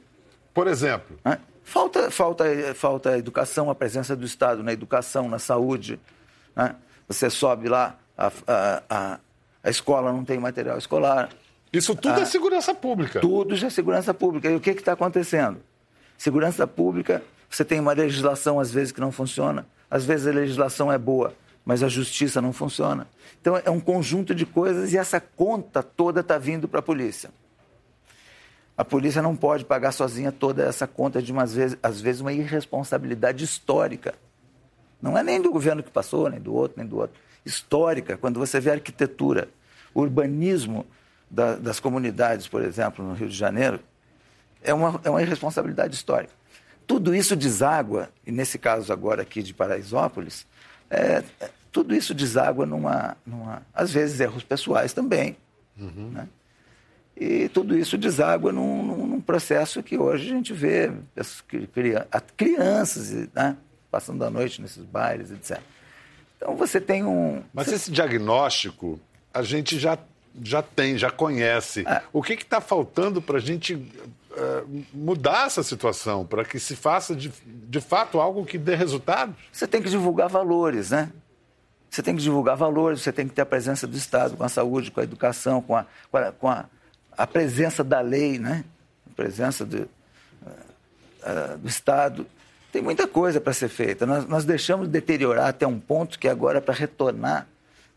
Por 0.54 0.66
exemplo? 0.66 1.18
Falta, 1.62 2.11
falta, 2.11 2.44
falta 2.75 3.18
educação, 3.18 3.70
a 3.70 3.75
presença 3.75 4.16
do 4.16 4.25
Estado 4.25 4.62
na 4.62 4.73
educação, 4.73 5.28
na 5.28 5.38
saúde. 5.38 6.00
Né? 6.56 6.75
Você 7.06 7.28
sobe 7.28 7.68
lá, 7.68 7.97
a, 8.16 8.32
a, 8.47 8.82
a, 8.90 9.20
a, 9.62 9.71
escola 9.71 10.12
não 10.12 10.25
tem 10.25 10.38
material 10.38 10.79
escolar. 10.79 11.29
Isso 11.73 11.95
tudo 11.95 12.21
é 12.21 12.25
segurança 12.25 12.75
pública. 12.75 13.21
Tudo 13.21 13.55
já 13.55 13.69
é 13.69 13.71
segurança 13.71 14.12
pública. 14.12 14.50
E 14.50 14.57
o 14.57 14.61
que 14.61 14.71
está 14.71 14.93
acontecendo? 14.93 15.61
Segurança 16.19 16.67
pública, 16.67 17.23
você 17.49 17.64
tem 17.64 17.81
uma 17.81 17.93
legislação, 17.93 18.61
às 18.61 18.71
vezes, 18.71 18.93
que 18.93 19.00
não 19.00 19.12
funciona. 19.12 19.67
Às 19.90 20.05
vezes 20.05 20.26
a 20.26 20.31
legislação 20.31 20.93
é 20.93 20.99
boa, 20.99 21.35
mas 21.64 21.83
a 21.83 21.88
justiça 21.88 22.40
não 22.40 22.52
funciona. 22.52 23.09
Então 23.40 23.57
é 23.57 23.71
um 23.71 23.81
conjunto 23.81 24.35
de 24.35 24.47
coisas 24.47 24.93
e 24.93 24.99
essa 24.99 25.21
conta 25.21 25.83
toda 25.83 26.21
está 26.21 26.38
vindo 26.38 26.69
para 26.69 26.81
a 26.81 26.83
polícia. 26.83 27.31
A 28.76 28.85
polícia 28.85 29.21
não 29.21 29.37
pode 29.37 29.64
pagar 29.64 29.93
sozinha 29.93 30.33
toda 30.33 30.64
essa 30.64 30.87
conta 30.87 31.21
de, 31.21 31.33
umas 31.33 31.55
vezes, 31.55 31.76
às 31.83 32.00
vezes, 32.00 32.23
uma 32.23 32.33
irresponsabilidade 32.33 33.45
histórica. 33.45 34.14
Não 35.00 35.16
é 35.16 35.23
nem 35.23 35.40
do 35.40 35.50
governo 35.50 35.83
que 35.83 35.90
passou, 35.90 36.28
nem 36.28 36.40
do 36.40 36.54
outro, 36.54 36.78
nem 36.78 36.87
do 36.87 36.99
outro. 36.99 37.16
Histórica, 37.45 38.16
quando 38.16 38.38
você 38.38 38.61
vê 38.61 38.71
a 38.71 38.75
arquitetura, 38.75 39.49
o 39.95 40.00
urbanismo 40.00 40.87
da, 41.30 41.57
das 41.57 41.80
comunidades, 41.80 42.47
por 42.47 42.62
exemplo, 42.62 43.04
no 43.04 43.14
Rio 43.14 43.28
de 43.28 43.37
Janeiro, 43.37 43.80
é 44.62 44.75
uma, 44.75 45.00
é 45.04 45.11
uma 45.11 45.23
irresponsabilidade 45.23 45.95
histórica. 45.95 46.33
Tudo 46.87 47.14
isso 47.14 47.37
deságua, 47.37 48.11
e 48.26 48.33
nesse 48.33 48.59
caso 48.59 48.92
agora 48.92 49.23
aqui 49.23 49.42
de 49.42 49.54
Paraisópolis, 49.54 50.47
é, 50.90 51.23
é 51.40 51.50
tudo 51.71 51.95
isso 51.95 52.12
deságua 52.12 52.66
numa, 52.66 53.16
numa, 53.25 53.62
às 53.73 53.92
vezes, 53.92 54.21
erros 54.21 54.42
pessoais 54.42 54.92
também. 54.92 55.37
Uhum. 55.78 56.11
Né? 56.12 56.28
E 57.16 57.49
tudo 57.50 57.76
isso 57.76 57.97
deságua 57.97 58.50
num, 58.50 59.07
num 59.07 59.21
processo 59.21 59.83
que 59.83 59.97
hoje 59.97 60.30
a 60.30 60.35
gente 60.35 60.52
vê 60.52 60.90
crianças 62.37 63.28
né, 63.35 63.57
passando 63.90 64.25
a 64.25 64.30
noite 64.30 64.61
nesses 64.61 64.85
bailes, 64.85 65.30
etc. 65.30 65.61
Então 66.37 66.56
você 66.56 66.80
tem 66.80 67.04
um. 67.04 67.42
Mas 67.52 67.68
esse 67.68 67.90
diagnóstico 67.90 68.99
a 69.32 69.42
gente 69.42 69.78
já, 69.78 69.99
já 70.42 70.62
tem, 70.62 70.97
já 70.97 71.11
conhece. 71.11 71.85
É. 71.87 72.02
O 72.12 72.23
que 72.23 72.35
está 72.35 72.61
faltando 72.61 73.20
para 73.20 73.38
a 73.38 73.40
gente 73.40 73.75
uh, 73.75 74.85
mudar 74.92 75.47
essa 75.47 75.62
situação, 75.62 76.26
para 76.26 76.44
que 76.44 76.59
se 76.59 76.75
faça 76.75 77.14
de, 77.14 77.32
de 77.44 77.80
fato 77.80 78.20
algo 78.20 78.44
que 78.44 78.59
dê 78.59 78.75
resultado? 78.75 79.35
Você 79.52 79.66
tem 79.66 79.82
que 79.82 79.90
divulgar 79.90 80.28
valores, 80.28 80.90
né? 80.90 81.11
Você 81.88 82.02
tem 82.02 82.14
que 82.14 82.23
divulgar 82.23 82.56
valores, 82.56 83.02
você 83.02 83.12
tem 83.12 83.26
que 83.26 83.35
ter 83.35 83.42
a 83.42 83.47
presença 83.47 83.87
do 83.87 83.97
Estado 83.97 84.37
com 84.37 84.44
a 84.44 84.49
saúde, 84.49 84.90
com 84.90 85.00
a 85.00 85.02
educação, 85.02 85.61
com 85.61 85.76
a, 85.76 85.87
com 86.11 86.16
a, 86.16 86.32
com 86.32 86.49
a 86.49 86.66
a 87.20 87.26
presença 87.26 87.85
da 87.85 88.00
lei, 88.00 88.38
né? 88.38 88.64
a 89.11 89.14
presença 89.14 89.66
do, 89.66 89.82
uh, 89.82 90.50
uh, 91.23 91.59
do 91.59 91.68
Estado. 91.68 92.26
Tem 92.73 92.83
muita 92.83 93.07
coisa 93.07 93.41
para 93.41 93.53
ser 93.53 93.69
feita. 93.69 94.07
Nós, 94.07 94.27
nós 94.27 94.45
deixamos 94.45 94.87
de 94.87 94.93
deteriorar 94.93 95.49
até 95.49 95.67
um 95.67 95.79
ponto 95.79 96.19
que 96.19 96.29
agora, 96.29 96.61
para 96.61 96.75
retornar, 96.75 97.47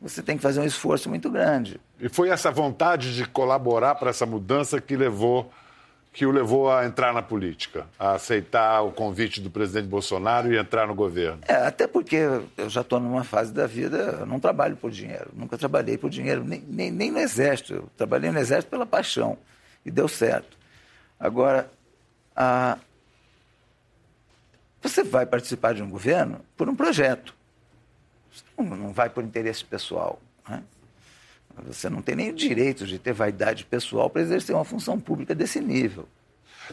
você 0.02 0.22
tem 0.22 0.36
que 0.36 0.44
fazer 0.44 0.60
um 0.60 0.66
esforço 0.66 1.10
muito 1.10 1.30
grande. 1.30 1.80
E 2.00 2.10
foi 2.10 2.30
essa 2.30 2.52
vontade 2.52 3.16
de 3.16 3.26
colaborar 3.26 3.96
para 3.96 4.10
essa 4.10 4.26
mudança 4.26 4.82
que 4.82 4.96
levou 4.96 5.52
que 6.14 6.28
o 6.28 6.32
levou 6.32 6.72
a 6.72 6.86
entrar 6.86 7.12
na 7.12 7.24
política, 7.24 7.88
a 7.98 8.14
aceitar 8.14 8.84
o 8.84 8.92
convite 8.92 9.42
do 9.42 9.50
presidente 9.50 9.88
Bolsonaro 9.88 10.54
e 10.54 10.58
entrar 10.58 10.86
no 10.86 10.94
governo? 10.94 11.40
É, 11.48 11.56
até 11.56 11.88
porque 11.88 12.18
eu 12.56 12.70
já 12.70 12.82
estou 12.82 13.00
numa 13.00 13.24
fase 13.24 13.52
da 13.52 13.66
vida, 13.66 14.20
eu 14.20 14.26
não 14.26 14.40
trabalho 14.40 14.78
por 14.78 14.92
dinheiro, 14.92 15.32
nunca 15.34 15.58
trabalhei 15.58 15.98
por 15.98 16.12
dinheiro, 16.12 16.44
nem, 16.44 16.64
nem, 16.68 16.92
nem 16.92 17.12
no 17.12 17.18
Exército. 17.18 17.74
Eu 17.74 17.90
trabalhei 17.98 18.30
no 18.30 18.38
Exército 18.38 18.70
pela 18.70 18.86
paixão 18.86 19.40
e 19.84 19.90
deu 19.90 20.08
certo. 20.08 20.56
Agora, 21.20 21.68
a... 22.36 22.78
você 24.84 25.04
vai 25.04 25.26
participar 25.26 25.74
de 25.74 25.82
um 25.82 25.90
governo 25.90 26.42
por 26.58 26.70
um 26.70 26.76
projeto, 26.76 27.34
você 28.32 28.44
não, 28.58 28.92
vai 28.92 29.10
por 29.10 29.24
interesse 29.24 29.64
pessoal. 29.64 30.22
Né? 30.48 30.62
Você 31.68 31.90
não 31.90 32.02
tem 32.02 32.16
nem 32.16 32.32
o 32.32 32.34
direito 32.34 32.86
de 32.86 33.00
ter 33.00 33.14
vaidade 33.14 33.64
pessoal 33.64 34.10
para 34.10 34.22
exercer 34.22 34.54
uma 34.56 34.66
função 34.66 35.00
pública 35.00 35.34
desse 35.34 35.60
nível. 35.60 36.08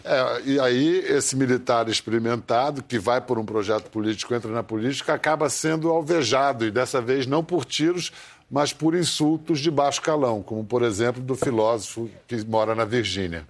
É, 0.05 0.43
e 0.45 0.61
aí, 0.61 0.99
esse 1.07 1.37
militar 1.37 1.88
experimentado, 1.88 2.83
que 2.83 2.99
vai 2.99 3.21
por 3.21 3.38
um 3.38 3.45
projeto 3.45 3.90
político, 3.90 4.35
entra 4.35 4.50
na 4.50 4.62
política, 4.62 5.14
acaba 5.14 5.49
sendo 5.50 5.90
alvejado, 5.90 6.64
e 6.64 6.71
dessa 6.71 7.00
vez 7.00 7.26
não 7.26 7.45
por 7.45 7.64
tiros, 7.64 8.12
mas 8.50 8.73
por 8.73 8.95
insultos 8.95 9.59
de 9.61 9.71
baixo 9.71 10.00
calão, 10.00 10.43
como, 10.43 10.64
por 10.64 10.83
exemplo, 10.83 11.23
do 11.23 11.35
filósofo 11.35 12.11
que 12.26 12.45
mora 12.45 12.75
na 12.75 12.85
Virgínia. 12.85 13.47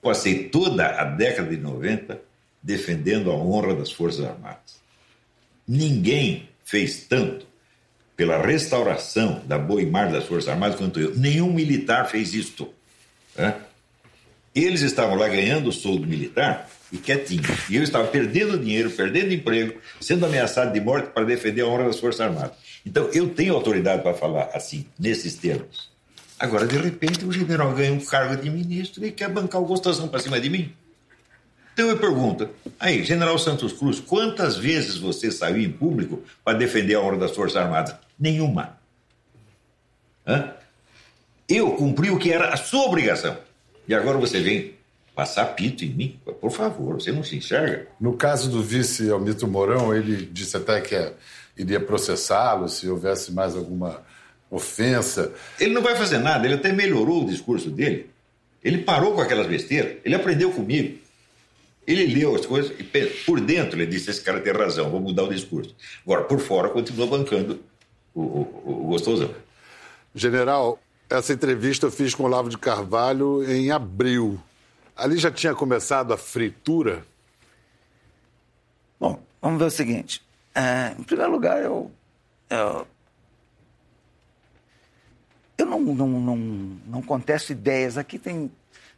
Passei 0.00 0.48
toda 0.48 0.86
a 0.86 1.04
década 1.04 1.50
de 1.50 1.56
90 1.56 2.20
defendendo 2.64 3.30
a 3.30 3.34
honra 3.34 3.74
das 3.74 3.92
Forças 3.92 4.24
Armadas. 4.24 4.80
Ninguém 5.68 6.48
fez 6.64 7.04
tanto 7.06 7.46
pela 8.16 8.40
restauração 8.40 9.42
da 9.44 9.58
boa 9.58 9.82
imagem 9.82 10.14
das 10.14 10.24
Forças 10.24 10.48
Armadas 10.48 10.78
quanto 10.78 10.98
eu. 10.98 11.14
Nenhum 11.14 11.52
militar 11.52 12.08
fez 12.08 12.32
isto. 12.32 12.72
Né? 13.36 13.54
Eles 14.54 14.80
estavam 14.80 15.14
lá 15.14 15.28
ganhando 15.28 15.68
o 15.68 15.72
soldo 15.72 16.06
militar 16.06 16.70
e 16.90 16.96
quietinhos. 16.96 17.68
E 17.68 17.76
eu 17.76 17.82
estava 17.82 18.06
perdendo 18.08 18.58
dinheiro, 18.58 18.90
perdendo 18.90 19.34
emprego, 19.34 19.78
sendo 20.00 20.24
ameaçado 20.24 20.72
de 20.72 20.80
morte 20.80 21.10
para 21.10 21.24
defender 21.24 21.62
a 21.62 21.66
honra 21.66 21.84
das 21.84 21.98
Forças 21.98 22.20
Armadas. 22.22 22.56
Então, 22.86 23.10
eu 23.12 23.28
tenho 23.28 23.54
autoridade 23.54 24.02
para 24.02 24.14
falar 24.14 24.50
assim, 24.54 24.86
nesses 24.98 25.34
termos. 25.34 25.90
Agora, 26.38 26.66
de 26.66 26.76
repente, 26.76 27.24
o 27.24 27.32
general 27.32 27.72
ganha 27.74 27.92
um 27.92 28.00
cargo 28.00 28.40
de 28.40 28.48
ministro 28.48 29.04
e 29.04 29.10
quer 29.10 29.28
bancar 29.28 29.60
o 29.60 29.66
gostoso 29.66 30.06
para 30.08 30.20
cima 30.20 30.40
de 30.40 30.48
mim. 30.48 30.72
Então 31.74 31.88
eu 31.88 31.98
pergunto, 31.98 32.48
aí, 32.78 33.02
General 33.02 33.36
Santos 33.36 33.72
Cruz, 33.72 33.98
quantas 33.98 34.56
vezes 34.56 34.96
você 34.96 35.30
saiu 35.30 35.58
em 35.58 35.70
público 35.70 36.22
para 36.44 36.56
defender 36.56 36.94
a 36.94 37.00
honra 37.00 37.18
das 37.18 37.32
Forças 37.32 37.56
Armadas? 37.56 37.96
Nenhuma. 38.18 38.78
Hã? 40.24 40.52
Eu 41.48 41.72
cumpri 41.72 42.10
o 42.10 42.18
que 42.18 42.32
era 42.32 42.54
a 42.54 42.56
sua 42.56 42.84
obrigação. 42.84 43.36
E 43.88 43.94
agora 43.94 44.16
você 44.16 44.40
vem 44.40 44.74
passar 45.16 45.46
pito 45.46 45.84
em 45.84 45.90
mim? 45.90 46.20
Por 46.40 46.52
favor, 46.52 46.94
você 46.94 47.10
não 47.10 47.24
se 47.24 47.36
enxerga? 47.36 47.88
No 48.00 48.16
caso 48.16 48.48
do 48.48 48.62
vice 48.62 49.10
Almito 49.10 49.46
Mourão, 49.48 49.94
ele 49.94 50.26
disse 50.26 50.56
até 50.56 50.80
que 50.80 51.12
iria 51.56 51.80
processá-lo 51.80 52.68
se 52.68 52.88
houvesse 52.88 53.32
mais 53.32 53.56
alguma 53.56 54.00
ofensa. 54.48 55.32
Ele 55.58 55.74
não 55.74 55.82
vai 55.82 55.96
fazer 55.96 56.18
nada, 56.18 56.46
ele 56.46 56.54
até 56.54 56.72
melhorou 56.72 57.24
o 57.24 57.26
discurso 57.26 57.68
dele. 57.68 58.10
Ele 58.62 58.78
parou 58.78 59.12
com 59.12 59.20
aquelas 59.20 59.46
besteiras, 59.46 59.96
ele 60.04 60.14
aprendeu 60.14 60.50
comigo. 60.52 61.03
Ele 61.86 62.06
leu 62.06 62.34
as 62.34 62.46
coisas 62.46 62.72
e 62.78 62.84
por 63.26 63.40
dentro 63.40 63.78
ele 63.78 63.86
disse: 63.86 64.10
esse 64.10 64.22
cara 64.22 64.40
tem 64.40 64.52
razão, 64.52 64.90
vou 64.90 65.00
mudar 65.00 65.24
o 65.24 65.32
discurso. 65.32 65.74
Agora, 66.04 66.24
por 66.24 66.40
fora, 66.40 66.70
continua 66.70 67.06
bancando 67.06 67.60
o, 68.14 68.22
o, 68.22 68.62
o 68.64 68.86
gostosão. 68.88 69.34
General, 70.14 70.78
essa 71.10 71.32
entrevista 71.32 71.86
eu 71.86 71.90
fiz 71.90 72.14
com 72.14 72.22
o 72.22 72.26
Olavo 72.26 72.48
de 72.48 72.56
Carvalho 72.56 73.48
em 73.50 73.70
abril. 73.70 74.40
Ali 74.96 75.18
já 75.18 75.30
tinha 75.30 75.54
começado 75.54 76.12
a 76.12 76.16
fritura? 76.16 77.04
Bom, 78.98 79.20
vamos 79.42 79.58
ver 79.58 79.66
o 79.66 79.70
seguinte. 79.70 80.22
É, 80.54 80.94
em 80.98 81.02
primeiro 81.02 81.32
lugar, 81.32 81.62
eu. 81.62 81.90
Eu, 82.48 82.86
eu 85.58 85.66
não, 85.66 85.80
não, 85.80 86.08
não, 86.08 86.36
não 86.86 87.02
contesto 87.02 87.52
ideias. 87.52 87.98
Aqui 87.98 88.18
tem 88.18 88.50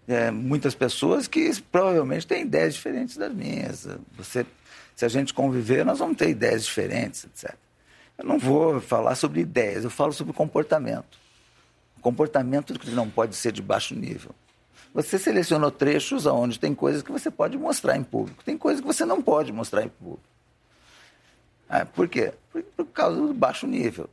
é, 0.09 0.31
muitas 0.31 0.75
pessoas 0.75 1.27
que 1.27 1.51
provavelmente 1.63 2.27
têm 2.27 2.43
ideias 2.43 2.75
diferentes 2.75 3.17
das 3.17 3.33
minhas. 3.33 3.87
Você, 4.17 4.47
se 4.95 5.05
a 5.05 5.09
gente 5.09 5.35
conviver, 5.35 5.85
nós 5.85 5.99
vamos 5.99 6.17
ter 6.17 6.29
ideias 6.29 6.65
diferentes, 6.65 7.25
etc. 7.25 7.55
Eu 8.17 8.25
não 8.25 8.39
vou 8.39 8.81
falar 8.81 9.15
sobre 9.15 9.41
ideias, 9.41 9.85
eu 9.85 9.91
falo 9.91 10.13
sobre 10.13 10.33
comportamento. 10.33 11.19
Comportamento 12.01 12.79
que 12.79 12.91
não 12.91 13.11
pode 13.11 13.35
ser 13.35 13.53
de 13.53 13.61
baixo 13.61 13.95
nível. 13.95 14.33
Você 14.95 15.19
selecionou 15.19 15.71
trechos 15.71 16.25
onde 16.25 16.59
tem 16.59 16.75
coisas 16.75 17.03
que 17.03 17.13
você 17.13 17.31
pode 17.31 17.59
mostrar 17.59 17.97
em 17.97 18.03
público, 18.03 18.43
tem 18.45 18.57
coisas 18.57 18.81
que 18.81 18.87
você 18.87 19.05
não 19.05 19.21
pode 19.21 19.53
mostrar 19.53 19.83
em 19.83 19.89
público. 19.89 20.23
Ah, 21.69 21.85
por 21.85 22.09
quê? 22.09 22.33
Por, 22.51 22.63
por 22.63 22.87
causa 22.87 23.21
do 23.21 23.35
baixo 23.35 23.67
nível. 23.67 24.09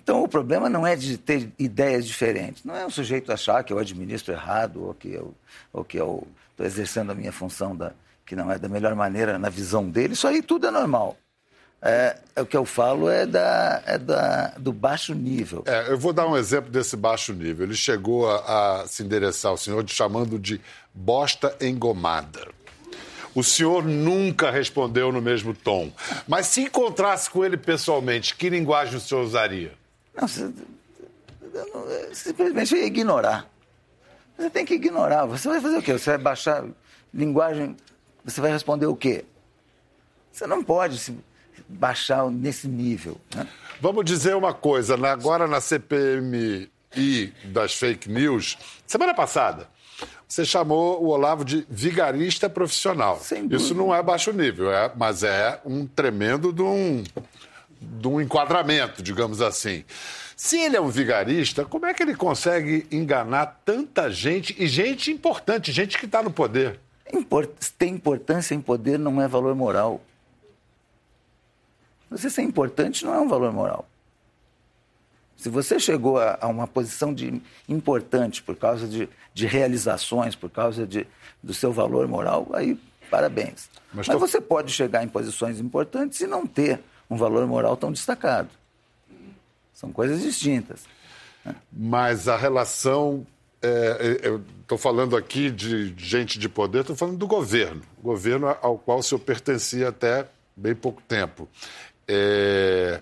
Então, 0.00 0.22
o 0.22 0.28
problema 0.28 0.68
não 0.68 0.86
é 0.86 0.96
de 0.96 1.18
ter 1.18 1.50
ideias 1.58 2.06
diferentes. 2.06 2.64
Não 2.64 2.74
é 2.74 2.86
o 2.86 2.90
sujeito 2.90 3.32
achar 3.32 3.62
que 3.62 3.72
eu 3.72 3.78
administro 3.78 4.32
errado 4.32 4.86
ou 4.86 4.94
que 4.94 5.12
eu 5.12 5.34
ou 5.72 5.84
que 5.84 5.98
eu 5.98 6.26
estou 6.52 6.64
exercendo 6.64 7.10
a 7.10 7.14
minha 7.14 7.32
função 7.32 7.76
da, 7.76 7.92
que 8.24 8.34
não 8.34 8.50
é 8.50 8.58
da 8.58 8.68
melhor 8.68 8.94
maneira 8.94 9.38
na 9.38 9.48
visão 9.48 9.88
dele. 9.88 10.14
Isso 10.14 10.26
aí 10.26 10.42
tudo 10.42 10.66
é 10.66 10.70
normal. 10.70 11.16
É, 11.80 12.16
é 12.34 12.42
o 12.42 12.46
que 12.46 12.56
eu 12.56 12.64
falo 12.64 13.08
é, 13.08 13.24
da, 13.24 13.82
é 13.86 13.98
da, 13.98 14.48
do 14.58 14.72
baixo 14.72 15.14
nível. 15.14 15.62
É, 15.66 15.92
eu 15.92 15.98
vou 15.98 16.12
dar 16.12 16.26
um 16.26 16.36
exemplo 16.36 16.70
desse 16.70 16.96
baixo 16.96 17.32
nível. 17.32 17.66
Ele 17.66 17.76
chegou 17.76 18.28
a, 18.28 18.80
a 18.82 18.88
se 18.88 19.02
endereçar 19.02 19.52
ao 19.52 19.56
senhor 19.56 19.88
chamando 19.88 20.38
de 20.38 20.60
bosta 20.92 21.56
engomada. 21.60 22.48
O 23.34 23.44
senhor 23.44 23.84
nunca 23.84 24.50
respondeu 24.50 25.12
no 25.12 25.22
mesmo 25.22 25.54
tom. 25.54 25.92
Mas 26.26 26.48
se 26.48 26.62
encontrasse 26.62 27.30
com 27.30 27.44
ele 27.44 27.56
pessoalmente, 27.56 28.34
que 28.34 28.50
linguagem 28.50 28.96
o 28.96 29.00
senhor 29.00 29.22
usaria? 29.22 29.77
Não, 30.20 30.26
você, 30.26 30.52
simplesmente 32.12 32.74
ignorar. 32.74 33.48
Você 34.36 34.50
tem 34.50 34.64
que 34.64 34.74
ignorar. 34.74 35.26
Você 35.26 35.48
vai 35.48 35.60
fazer 35.60 35.78
o 35.78 35.82
quê? 35.82 35.92
Você 35.92 36.10
vai 36.10 36.18
baixar 36.18 36.64
linguagem. 37.14 37.76
Você 38.24 38.40
vai 38.40 38.50
responder 38.50 38.86
o 38.86 38.96
quê? 38.96 39.24
Você 40.32 40.46
não 40.46 40.62
pode 40.62 40.98
se 40.98 41.16
baixar 41.68 42.28
nesse 42.30 42.66
nível. 42.68 43.16
Né? 43.34 43.46
Vamos 43.80 44.04
dizer 44.04 44.34
uma 44.34 44.52
coisa. 44.52 44.94
Agora 44.94 45.46
na 45.46 45.60
CPMI 45.60 46.70
das 47.44 47.74
fake 47.74 48.08
news, 48.08 48.58
semana 48.86 49.14
passada, 49.14 49.68
você 50.26 50.44
chamou 50.44 51.02
o 51.02 51.08
Olavo 51.08 51.44
de 51.44 51.66
vigarista 51.68 52.48
profissional. 52.50 53.20
Isso 53.50 53.74
não 53.74 53.94
é 53.94 54.02
baixo 54.02 54.32
nível, 54.32 54.72
é, 54.72 54.92
mas 54.94 55.22
é 55.22 55.60
um 55.64 55.86
tremendo 55.86 56.52
de 56.52 56.62
um, 56.62 57.02
de 57.80 58.08
um 58.08 58.20
enquadramento, 58.20 59.02
digamos 59.02 59.40
assim. 59.40 59.84
Se 60.36 60.58
ele 60.58 60.76
é 60.76 60.80
um 60.80 60.88
vigarista, 60.88 61.64
como 61.64 61.86
é 61.86 61.94
que 61.94 62.02
ele 62.02 62.14
consegue 62.14 62.86
enganar 62.92 63.60
tanta 63.64 64.10
gente 64.10 64.54
e 64.58 64.66
gente 64.66 65.10
importante, 65.10 65.72
gente 65.72 65.98
que 65.98 66.06
está 66.06 66.22
no 66.22 66.30
poder? 66.30 66.78
Tem 67.76 67.94
importância 67.94 68.54
em 68.54 68.60
poder 68.60 68.98
não 68.98 69.20
é 69.20 69.26
valor 69.26 69.54
moral. 69.54 70.00
Você 72.10 72.30
ser 72.30 72.42
importante 72.42 73.04
não 73.04 73.14
é 73.14 73.20
um 73.20 73.28
valor 73.28 73.52
moral. 73.52 73.88
Se 75.36 75.48
você 75.48 75.78
chegou 75.78 76.18
a, 76.18 76.38
a 76.40 76.48
uma 76.48 76.66
posição 76.66 77.14
de 77.14 77.40
importante 77.68 78.42
por 78.42 78.56
causa 78.56 78.88
de, 78.88 79.08
de 79.32 79.46
realizações, 79.46 80.34
por 80.34 80.50
causa 80.50 80.86
de, 80.86 81.06
do 81.42 81.54
seu 81.54 81.72
valor 81.72 82.08
moral, 82.08 82.48
aí 82.52 82.78
parabéns. 83.08 83.70
Mas, 83.92 84.08
Mas 84.08 84.16
tô... 84.16 84.18
você 84.18 84.40
pode 84.40 84.72
chegar 84.72 85.04
em 85.04 85.08
posições 85.08 85.60
importantes 85.60 86.20
e 86.20 86.26
não 86.26 86.46
ter 86.46 86.80
um 87.10 87.16
valor 87.16 87.46
moral 87.46 87.76
tão 87.76 87.92
destacado. 87.92 88.48
São 89.72 89.92
coisas 89.92 90.22
distintas. 90.22 90.84
Né? 91.44 91.54
Mas 91.72 92.28
a 92.28 92.36
relação. 92.36 93.26
É, 93.60 94.20
é 94.22 94.40
estou 94.62 94.78
falando 94.78 95.16
aqui 95.16 95.50
de 95.50 95.94
gente 95.96 96.38
de 96.38 96.48
poder, 96.48 96.80
estou 96.80 96.94
falando 96.94 97.16
do 97.16 97.26
governo. 97.26 97.82
Governo 98.02 98.54
ao 98.60 98.78
qual 98.78 98.98
o 98.98 99.02
senhor 99.02 99.20
pertencia 99.20 99.88
até 99.88 100.28
bem 100.54 100.74
pouco 100.74 101.00
tempo. 101.02 101.48
É, 102.06 103.00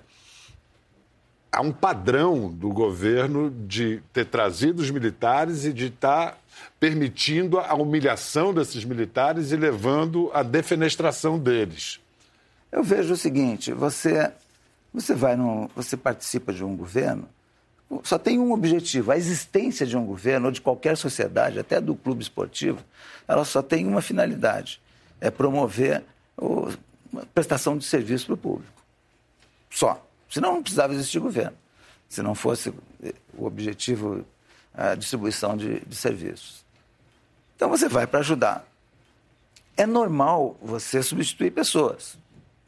há 1.51 1.61
um 1.61 1.73
padrão 1.73 2.51
do 2.51 2.69
governo 2.69 3.51
de 3.51 4.03
ter 4.13 4.27
trazido 4.27 4.81
os 4.81 4.91
militares 4.91 5.65
e 5.65 5.73
de 5.73 5.87
estar 5.87 6.33
tá 6.33 6.39
permitindo 6.79 7.59
a 7.59 7.75
humilhação 7.75 8.53
desses 8.53 8.85
militares 8.85 9.53
e 9.53 9.57
levando 9.57 10.31
à 10.35 10.43
defenestração 10.43 11.39
deles. 11.39 11.99
Eu 12.77 12.83
vejo 12.83 13.15
o 13.15 13.17
seguinte: 13.17 13.73
você, 13.73 14.31
você 14.93 15.15
vai 15.15 15.35
no, 15.35 15.71
você 15.75 15.97
participa 15.97 16.53
de 16.53 16.63
um 16.63 16.77
governo, 16.77 17.27
só 18.03 18.19
tem 18.19 18.39
um 18.39 18.53
objetivo. 18.53 19.13
A 19.13 19.17
existência 19.17 19.87
de 19.87 19.97
um 19.97 20.05
governo 20.05 20.47
ou 20.47 20.53
de 20.53 20.61
qualquer 20.61 20.95
sociedade, 20.95 21.59
até 21.59 21.81
do 21.81 21.97
clube 21.97 22.23
esportivo, 22.23 22.85
ela 23.27 23.47
só 23.47 23.63
tem 23.63 23.87
uma 23.87 24.03
finalidade: 24.03 24.79
é 25.19 25.31
promover 25.31 26.05
o, 26.37 26.69
a 27.17 27.25
prestação 27.33 27.79
de 27.79 27.87
serviço 27.87 28.27
para 28.27 28.35
o 28.35 28.37
público. 28.37 28.83
Só. 29.71 30.07
Senão 30.29 30.55
não 30.55 30.63
precisava 30.63 30.93
existir 30.93 31.19
governo. 31.19 31.57
Se 32.11 32.21
não 32.21 32.35
fosse 32.35 32.75
o 33.39 33.47
objetivo 33.47 34.23
a 34.75 34.95
distribuição 34.95 35.57
de, 35.57 35.81
de 35.81 35.97
serviços. 35.97 36.63
Então 37.55 37.71
você 37.71 37.89
vai 37.89 38.07
para 38.07 38.21
ajudar. 38.21 38.67
É 39.77 39.87
normal 39.87 40.59
você 40.61 41.03
substituir 41.03 41.53
pessoas. 41.53 42.19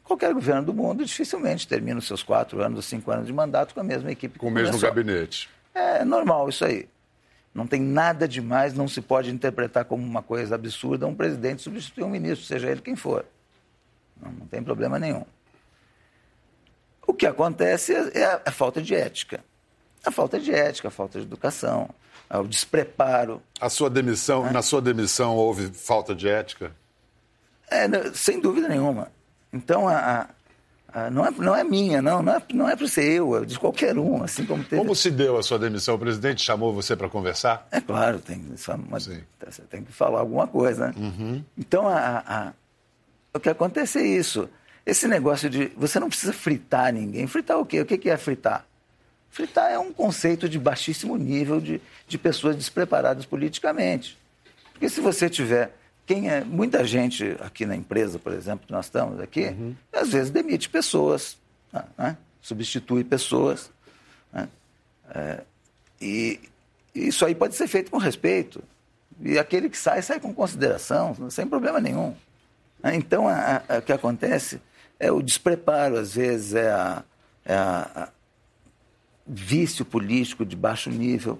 Qualquer 0.09 0.33
governo 0.33 0.63
do 0.63 0.73
mundo 0.73 1.05
dificilmente 1.05 1.67
termina 1.67 1.99
os 1.99 2.07
seus 2.07 2.23
quatro 2.23 2.63
anos 2.63 2.77
ou 2.77 2.81
cinco 2.81 3.11
anos 3.11 3.27
de 3.27 3.31
mandato 3.31 3.75
com 3.75 3.79
a 3.79 3.83
mesma 3.83 4.11
equipe. 4.11 4.39
Com 4.39 4.47
o 4.47 4.51
mesmo 4.51 4.79
gabinete. 4.79 5.47
É 5.71 6.03
normal 6.03 6.49
isso 6.49 6.65
aí. 6.65 6.89
Não 7.53 7.67
tem 7.67 7.79
nada 7.79 8.27
demais, 8.27 8.73
não 8.73 8.87
se 8.87 9.01
pode 9.01 9.29
interpretar 9.29 9.85
como 9.85 10.03
uma 10.03 10.23
coisa 10.23 10.55
absurda 10.55 11.05
um 11.05 11.13
presidente 11.13 11.61
substituir 11.61 12.05
um 12.05 12.09
ministro, 12.09 12.43
seja 12.43 12.71
ele 12.71 12.81
quem 12.81 12.95
for. 12.95 13.23
Não, 14.19 14.31
não 14.31 14.47
tem 14.47 14.63
problema 14.63 14.97
nenhum. 14.97 15.23
O 17.05 17.13
que 17.13 17.27
acontece 17.27 17.93
é 17.93 18.25
a, 18.25 18.41
a 18.47 18.51
falta 18.51 18.81
de 18.81 18.95
ética. 18.95 19.45
A 20.03 20.09
falta 20.09 20.39
de 20.39 20.51
ética, 20.51 20.87
a 20.87 20.91
falta 20.91 21.19
de 21.19 21.25
educação, 21.27 21.87
o 22.31 22.47
despreparo. 22.47 23.43
A 23.61 23.69
sua 23.69 23.91
demissão, 23.91 24.45
né? 24.45 24.51
na 24.53 24.63
sua 24.63 24.81
demissão 24.81 25.35
houve 25.35 25.67
falta 25.67 26.15
de 26.15 26.27
ética? 26.27 26.71
É, 27.69 27.87
sem 28.15 28.41
dúvida 28.41 28.67
nenhuma. 28.67 29.18
Então, 29.51 29.87
a, 29.87 30.27
a, 30.93 31.09
não, 31.09 31.25
é, 31.25 31.31
não 31.31 31.55
é 31.55 31.63
minha, 31.63 32.01
não, 32.01 32.21
não 32.21 32.33
é, 32.33 32.41
não 32.53 32.69
é 32.69 32.75
para 32.75 32.87
ser 32.87 33.03
eu, 33.11 33.37
é 33.37 33.45
de 33.45 33.57
qualquer 33.57 33.97
um, 33.97 34.23
assim 34.23 34.45
como 34.45 34.63
teve... 34.63 34.81
Como 34.81 34.95
se 34.95 35.09
deu 35.09 35.37
a 35.37 35.43
sua 35.43 35.57
demissão? 35.57 35.95
O 35.95 35.99
presidente 35.99 36.41
chamou 36.41 36.73
você 36.73 36.95
para 36.95 37.09
conversar? 37.09 37.67
É 37.71 37.81
claro, 37.81 38.19
tem, 38.19 38.43
uma, 38.67 38.99
tem 39.69 39.83
que 39.83 39.91
falar 39.91 40.19
alguma 40.19 40.47
coisa, 40.47 40.87
né? 40.87 40.93
Uhum. 40.97 41.43
Então, 41.57 41.87
a, 41.87 42.23
a, 42.25 42.53
o 43.33 43.39
que 43.39 43.49
acontece 43.49 43.99
é 43.99 44.05
isso. 44.05 44.49
Esse 44.85 45.07
negócio 45.07 45.49
de 45.49 45.71
você 45.77 45.99
não 45.99 46.09
precisa 46.09 46.33
fritar 46.33 46.91
ninguém. 46.91 47.27
Fritar 47.27 47.59
o 47.59 47.65
quê? 47.65 47.81
O 47.81 47.85
que 47.85 48.09
é 48.09 48.17
fritar? 48.17 48.65
Fritar 49.29 49.71
é 49.71 49.77
um 49.77 49.93
conceito 49.93 50.49
de 50.49 50.57
baixíssimo 50.57 51.15
nível 51.15 51.61
de, 51.61 51.79
de 52.07 52.17
pessoas 52.17 52.55
despreparadas 52.55 53.25
politicamente. 53.25 54.17
Porque 54.73 54.89
se 54.89 54.99
você 54.99 55.29
tiver. 55.29 55.77
Quem 56.09 56.27
é, 56.27 56.43
muita 56.43 56.83
gente 56.83 57.37
aqui 57.39 57.67
na 57.67 57.75
empresa, 57.75 58.17
por 58.17 58.33
exemplo, 58.33 58.65
que 58.65 58.73
nós 58.73 58.85
estamos 58.85 59.19
aqui, 59.19 59.43
uhum. 59.43 59.75
às 59.93 60.09
vezes 60.09 60.31
demite 60.31 60.67
pessoas, 60.67 61.37
né? 61.71 61.83
né? 61.95 62.17
substitui 62.41 63.03
pessoas. 63.03 63.69
Né? 64.33 64.49
É, 65.11 65.41
e 66.01 66.39
isso 66.95 67.23
aí 67.23 67.35
pode 67.35 67.53
ser 67.53 67.67
feito 67.67 67.91
com 67.91 67.99
respeito. 67.99 68.63
E 69.21 69.37
aquele 69.37 69.69
que 69.69 69.77
sai, 69.77 70.01
sai 70.01 70.19
com 70.19 70.33
consideração, 70.33 71.29
sem 71.29 71.45
problema 71.45 71.79
nenhum. 71.79 72.15
Né? 72.81 72.95
Então, 72.95 73.25
o 73.27 73.81
que 73.83 73.93
acontece 73.93 74.59
é 74.99 75.11
o 75.11 75.21
despreparo, 75.21 75.95
às 75.95 76.15
vezes, 76.15 76.55
é 76.55 76.71
a, 76.71 77.03
é 77.45 77.53
a, 77.53 77.91
a 77.95 78.09
vício 79.27 79.85
político 79.85 80.43
de 80.43 80.55
baixo 80.55 80.89
nível. 80.89 81.39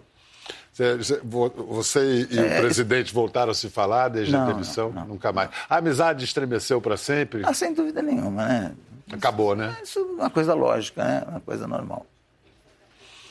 Você 1.68 2.28
e 2.30 2.40
é, 2.40 2.58
o 2.58 2.62
presidente 2.62 3.14
voltaram 3.14 3.52
a 3.52 3.56
se 3.56 3.70
falar 3.70 4.10
desde 4.10 4.32
não, 4.32 4.44
a 4.44 4.46
demissão? 4.52 4.92
Não, 4.92 5.02
não. 5.02 5.08
Nunca 5.10 5.32
mais. 5.32 5.50
A 5.70 5.78
amizade 5.78 6.24
estremeceu 6.24 6.80
para 6.80 6.96
sempre? 6.96 7.42
Ah, 7.46 7.54
sem 7.54 7.74
dúvida 7.74 8.02
nenhuma, 8.02 8.48
né? 8.48 8.72
Acabou, 9.12 9.56
né? 9.56 9.76
Isso 9.84 10.00
é 10.00 10.04
uma 10.04 10.30
coisa 10.30 10.54
lógica, 10.54 11.04
né? 11.04 11.24
Uma 11.28 11.40
coisa 11.40 11.68
normal. 11.68 12.06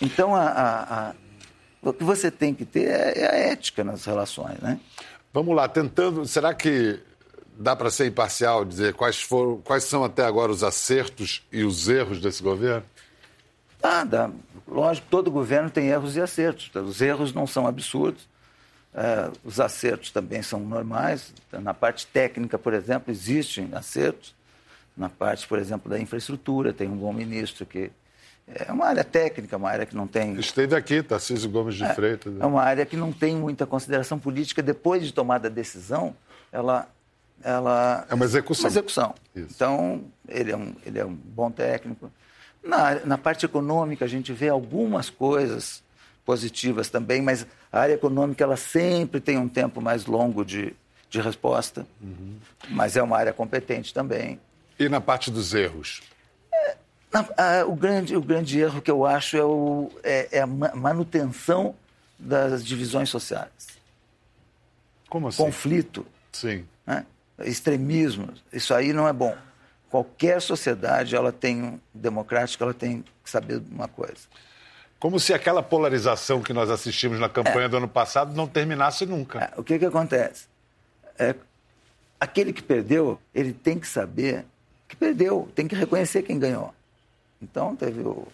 Então, 0.00 0.34
a, 0.34 0.42
a, 0.42 1.08
a, 1.08 1.14
o 1.82 1.92
que 1.92 2.04
você 2.04 2.30
tem 2.30 2.54
que 2.54 2.64
ter 2.64 2.88
é, 2.88 3.18
é 3.18 3.30
a 3.30 3.34
ética 3.52 3.82
nas 3.82 4.04
relações, 4.04 4.58
né? 4.60 4.78
Vamos 5.32 5.54
lá, 5.54 5.68
tentando. 5.68 6.26
Será 6.26 6.52
que 6.54 7.00
dá 7.56 7.74
para 7.74 7.90
ser 7.90 8.06
imparcial, 8.06 8.64
dizer 8.64 8.94
quais, 8.94 9.20
foram, 9.20 9.58
quais 9.62 9.84
são 9.84 10.04
até 10.04 10.24
agora 10.24 10.50
os 10.52 10.62
acertos 10.62 11.42
e 11.50 11.64
os 11.64 11.88
erros 11.88 12.20
desse 12.20 12.42
governo? 12.42 12.84
Ah, 13.82 14.04
dá. 14.04 14.30
Lógico, 14.70 15.06
todo 15.10 15.30
governo 15.30 15.70
tem 15.70 15.88
erros 15.88 16.16
e 16.16 16.20
acertos. 16.20 16.70
Os 16.74 17.00
erros 17.00 17.32
não 17.32 17.46
são 17.46 17.66
absurdos, 17.66 18.28
é, 18.94 19.30
os 19.44 19.58
acertos 19.58 20.10
também 20.10 20.42
são 20.42 20.60
normais. 20.60 21.32
Na 21.52 21.72
parte 21.72 22.06
técnica, 22.06 22.58
por 22.58 22.74
exemplo, 22.74 23.10
existem 23.10 23.70
acertos. 23.72 24.34
Na 24.96 25.08
parte, 25.08 25.46
por 25.46 25.58
exemplo, 25.58 25.90
da 25.90 25.98
infraestrutura, 25.98 26.72
tem 26.72 26.88
um 26.88 26.96
bom 26.96 27.12
ministro 27.12 27.64
que 27.64 27.90
é 28.46 28.72
uma 28.72 28.86
área 28.86 29.04
técnica, 29.04 29.56
uma 29.56 29.70
área 29.70 29.86
que 29.86 29.94
não 29.94 30.06
tem. 30.06 30.34
Esteve 30.34 30.74
aqui, 30.74 31.02
Tarcísio 31.02 31.50
Gomes 31.50 31.74
de 31.74 31.84
é, 31.84 31.94
Freitas. 31.94 32.34
É 32.40 32.46
uma 32.46 32.62
área 32.62 32.84
que 32.84 32.96
não 32.96 33.12
tem 33.12 33.36
muita 33.36 33.66
consideração 33.66 34.18
política. 34.18 34.62
Depois 34.62 35.04
de 35.04 35.12
tomada 35.12 35.48
a 35.48 35.50
decisão, 35.50 36.16
ela 36.50 36.88
ela 37.42 38.06
é 38.08 38.14
uma 38.14 38.24
execução. 38.24 38.64
Uma 38.64 38.70
execução. 38.70 39.14
Isso. 39.34 39.48
Então, 39.54 40.04
ele 40.28 40.50
é, 40.50 40.56
um, 40.56 40.74
ele 40.84 40.98
é 40.98 41.04
um 41.04 41.14
bom 41.14 41.50
técnico. 41.50 42.10
Na, 42.68 42.94
na 43.06 43.16
parte 43.16 43.46
econômica, 43.46 44.04
a 44.04 44.08
gente 44.08 44.30
vê 44.30 44.50
algumas 44.50 45.08
coisas 45.08 45.82
positivas 46.22 46.90
também, 46.90 47.22
mas 47.22 47.46
a 47.72 47.80
área 47.80 47.94
econômica 47.94 48.44
ela 48.44 48.58
sempre 48.58 49.20
tem 49.20 49.38
um 49.38 49.48
tempo 49.48 49.80
mais 49.80 50.04
longo 50.04 50.44
de, 50.44 50.76
de 51.08 51.18
resposta, 51.18 51.86
uhum. 51.98 52.36
mas 52.68 52.94
é 52.94 53.02
uma 53.02 53.16
área 53.16 53.32
competente 53.32 53.94
também. 53.94 54.38
E 54.78 54.86
na 54.86 55.00
parte 55.00 55.30
dos 55.30 55.54
erros? 55.54 56.02
É, 56.52 56.76
na, 57.10 57.26
a, 57.38 57.64
o, 57.64 57.74
grande, 57.74 58.14
o 58.14 58.20
grande 58.20 58.60
erro 58.60 58.82
que 58.82 58.90
eu 58.90 59.06
acho 59.06 59.38
é, 59.38 59.44
o, 59.44 59.90
é, 60.02 60.28
é 60.32 60.40
a 60.42 60.46
manutenção 60.46 61.74
das 62.18 62.62
divisões 62.62 63.08
sociais. 63.08 63.78
Como 65.08 65.28
assim? 65.28 65.42
Conflito. 65.42 66.06
Sim. 66.32 66.66
Né? 66.86 67.06
Extremismo. 67.38 68.28
Isso 68.52 68.74
aí 68.74 68.92
não 68.92 69.08
é 69.08 69.12
bom. 69.14 69.34
Qualquer 69.90 70.40
sociedade, 70.42 71.16
ela 71.16 71.32
tem 71.32 71.80
democrática, 71.94 72.64
ela 72.64 72.74
tem 72.74 73.04
que 73.24 73.30
saber 73.30 73.62
uma 73.70 73.88
coisa. 73.88 74.28
Como 74.98 75.18
se 75.20 75.32
aquela 75.32 75.62
polarização 75.62 76.42
que 76.42 76.52
nós 76.52 76.70
assistimos 76.70 77.20
na 77.20 77.28
campanha 77.28 77.66
é. 77.66 77.68
do 77.68 77.76
ano 77.76 77.88
passado 77.88 78.34
não 78.34 78.46
terminasse 78.46 79.06
nunca. 79.06 79.38
É, 79.44 79.60
o 79.60 79.62
que, 79.62 79.78
que 79.78 79.84
acontece? 79.84 80.46
É, 81.18 81.34
aquele 82.18 82.52
que 82.52 82.62
perdeu, 82.62 83.18
ele 83.34 83.52
tem 83.52 83.78
que 83.78 83.86
saber 83.86 84.44
que 84.88 84.96
perdeu, 84.96 85.48
tem 85.54 85.68
que 85.68 85.74
reconhecer 85.74 86.22
quem 86.22 86.38
ganhou. 86.38 86.74
Então, 87.40 87.76
teve 87.76 88.00
o, 88.00 88.26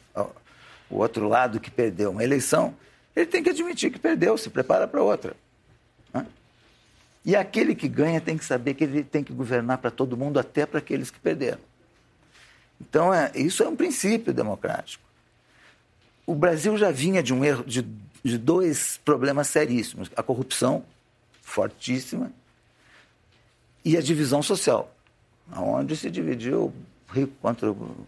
o 0.88 0.98
outro 0.98 1.28
lado 1.28 1.60
que 1.60 1.70
perdeu 1.70 2.10
uma 2.10 2.24
eleição, 2.24 2.74
ele 3.14 3.26
tem 3.26 3.42
que 3.42 3.50
admitir 3.50 3.90
que 3.90 3.98
perdeu, 3.98 4.38
se 4.38 4.48
prepara 4.48 4.88
para 4.88 5.02
outra. 5.02 5.34
Né? 6.12 6.26
E 7.24 7.34
aquele 7.34 7.74
que 7.74 7.88
ganha 7.88 8.20
tem 8.20 8.36
que 8.36 8.44
saber 8.44 8.74
que 8.74 8.84
ele 8.84 9.02
tem 9.02 9.24
que 9.24 9.32
governar 9.32 9.78
para 9.78 9.90
todo 9.90 10.16
mundo, 10.16 10.38
até 10.38 10.66
para 10.66 10.78
aqueles 10.78 11.10
que 11.10 11.18
perderam. 11.18 11.60
Então, 12.80 13.14
é, 13.14 13.32
isso 13.34 13.62
é 13.62 13.68
um 13.68 13.76
princípio 13.76 14.32
democrático. 14.32 15.02
O 16.26 16.34
Brasil 16.34 16.76
já 16.76 16.90
vinha 16.90 17.22
de 17.22 17.32
um 17.32 17.44
erro, 17.44 17.64
de, 17.64 17.82
de 18.22 18.36
dois 18.36 18.98
problemas 19.04 19.48
seríssimos: 19.48 20.10
a 20.16 20.22
corrupção 20.22 20.84
fortíssima 21.40 22.30
e 23.84 23.96
a 23.96 24.02
divisão 24.02 24.42
social, 24.42 24.94
onde 25.56 25.96
se 25.96 26.10
dividiu 26.10 26.72
o 27.08 27.12
rico 27.12 27.32
contra 27.40 27.70
o, 27.70 28.06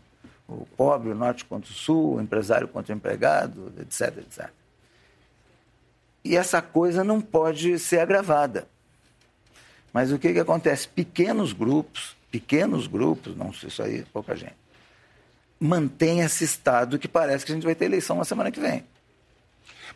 o 0.49 0.67
pobre, 0.77 1.11
o 1.11 1.15
norte 1.15 1.45
contra 1.45 1.71
o 1.71 1.75
sul, 1.75 2.17
o 2.17 2.21
empresário 2.21 2.69
contra 2.69 2.95
o 2.95 2.97
empregado, 2.97 3.73
etc, 3.79 4.19
etc. 4.19 4.51
E 6.25 6.37
essa 6.37 6.61
coisa 6.61 7.05
não 7.05 7.21
pode 7.21 7.79
ser 7.79 8.01
agravada. 8.01 8.67
Mas 9.97 10.13
o 10.13 10.19
que, 10.19 10.31
que 10.31 10.39
acontece? 10.39 10.87
Pequenos 10.87 11.55
grupos, 11.55 12.15
pequenos 12.31 12.87
grupos, 12.87 13.35
não 13.35 13.51
sei 13.51 13.71
isso 13.71 13.83
aí, 13.83 14.05
pouca 14.13 14.37
gente, 14.37 14.53
mantém 15.59 16.21
esse 16.21 16.45
estado 16.45 16.99
que 16.99 17.09
parece 17.09 17.47
que 17.47 17.53
a 17.53 17.55
gente 17.55 17.65
vai 17.65 17.75
ter 17.75 17.87
eleição 17.87 18.15
na 18.15 18.25
semana 18.27 18.51
que 18.51 18.61
vem. 18.61 18.85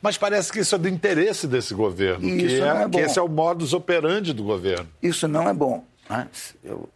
Mas 0.01 0.17
parece 0.17 0.51
que 0.51 0.61
isso 0.61 0.75
é 0.75 0.79
do 0.79 0.89
interesse 0.89 1.47
desse 1.47 1.75
governo, 1.75 2.27
isso 2.27 2.47
que, 2.47 2.63
é, 2.63 2.67
é 2.67 2.89
que 2.89 2.99
esse 2.99 3.19
é 3.19 3.23
o 3.23 3.29
modus 3.29 3.75
operandi 3.75 4.33
do 4.33 4.43
governo. 4.43 4.89
Isso 5.03 5.29
não 5.29 5.47
é 5.47 5.53
bom. 5.53 5.85
Né? 6.09 6.27
Eu, 6.65 6.89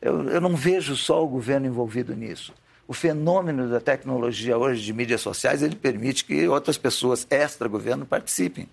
eu, 0.00 0.30
eu 0.30 0.40
não 0.40 0.56
vejo 0.56 0.96
só 0.96 1.22
o 1.22 1.28
governo 1.28 1.66
envolvido 1.66 2.16
nisso. 2.16 2.54
O 2.88 2.94
fenômeno 2.94 3.68
da 3.68 3.80
tecnologia 3.80 4.56
hoje 4.56 4.82
de 4.82 4.94
mídias 4.94 5.20
sociais, 5.20 5.62
ele 5.62 5.76
permite 5.76 6.24
que 6.24 6.48
outras 6.48 6.78
pessoas 6.78 7.26
extra-governo 7.28 8.06
participem. 8.06 8.66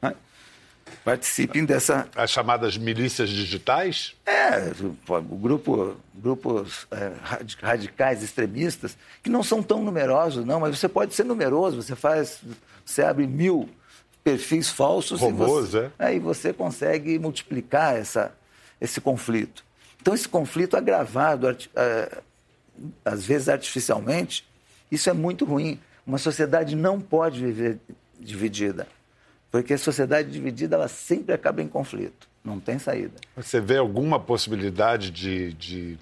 Né? 0.00 0.14
Participem 1.04 1.64
dessa... 1.64 2.08
As 2.14 2.30
chamadas 2.30 2.76
milícias 2.76 3.28
digitais? 3.28 4.14
É, 4.24 4.72
grupo, 5.38 5.96
grupos 6.14 6.86
é, 6.90 7.12
radicais 7.62 8.22
extremistas, 8.22 8.96
que 9.22 9.30
não 9.30 9.42
são 9.42 9.62
tão 9.62 9.82
numerosos, 9.82 10.44
não, 10.44 10.60
mas 10.60 10.78
você 10.78 10.88
pode 10.88 11.14
ser 11.14 11.24
numeroso, 11.24 11.82
você 11.82 11.94
faz 11.94 12.40
você 12.86 13.02
abre 13.02 13.26
mil 13.26 13.68
perfis 14.22 14.68
falsos 14.68 15.20
Robôs, 15.20 15.68
e, 15.68 15.70
você, 15.70 15.90
é? 15.98 16.14
e 16.14 16.18
você 16.20 16.52
consegue 16.52 17.18
multiplicar 17.18 17.96
essa, 17.96 18.32
esse 18.80 19.00
conflito. 19.00 19.64
Então, 20.00 20.14
esse 20.14 20.28
conflito 20.28 20.76
agravado, 20.76 21.48
é, 21.74 22.18
às 23.04 23.24
vezes 23.24 23.48
artificialmente, 23.48 24.46
isso 24.90 25.10
é 25.10 25.12
muito 25.12 25.44
ruim. 25.44 25.80
Uma 26.06 26.18
sociedade 26.18 26.76
não 26.76 27.00
pode 27.00 27.44
viver 27.44 27.78
dividida, 28.20 28.86
porque 29.50 29.74
a 29.74 29.78
sociedade 29.78 30.30
dividida 30.30 30.76
ela 30.76 30.88
sempre 30.88 31.34
acaba 31.34 31.62
em 31.62 31.68
conflito, 31.68 32.28
não 32.44 32.60
tem 32.60 32.78
saída. 32.78 33.14
Você 33.36 33.60
vê 33.60 33.76
alguma 33.76 34.18
possibilidade 34.18 35.10
de, 35.10 35.52
de 35.54 35.98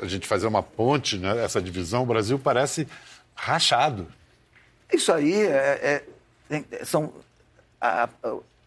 a 0.00 0.06
gente 0.06 0.26
fazer 0.26 0.46
uma 0.46 0.62
ponte, 0.62 1.18
né? 1.18 1.44
essa 1.44 1.60
divisão? 1.60 2.02
O 2.02 2.06
Brasil 2.06 2.38
parece 2.38 2.88
rachado. 3.34 4.06
Isso 4.92 5.12
aí 5.12 5.42
é, 5.42 6.02
é, 6.50 6.84
são 6.84 7.12
a, 7.80 8.08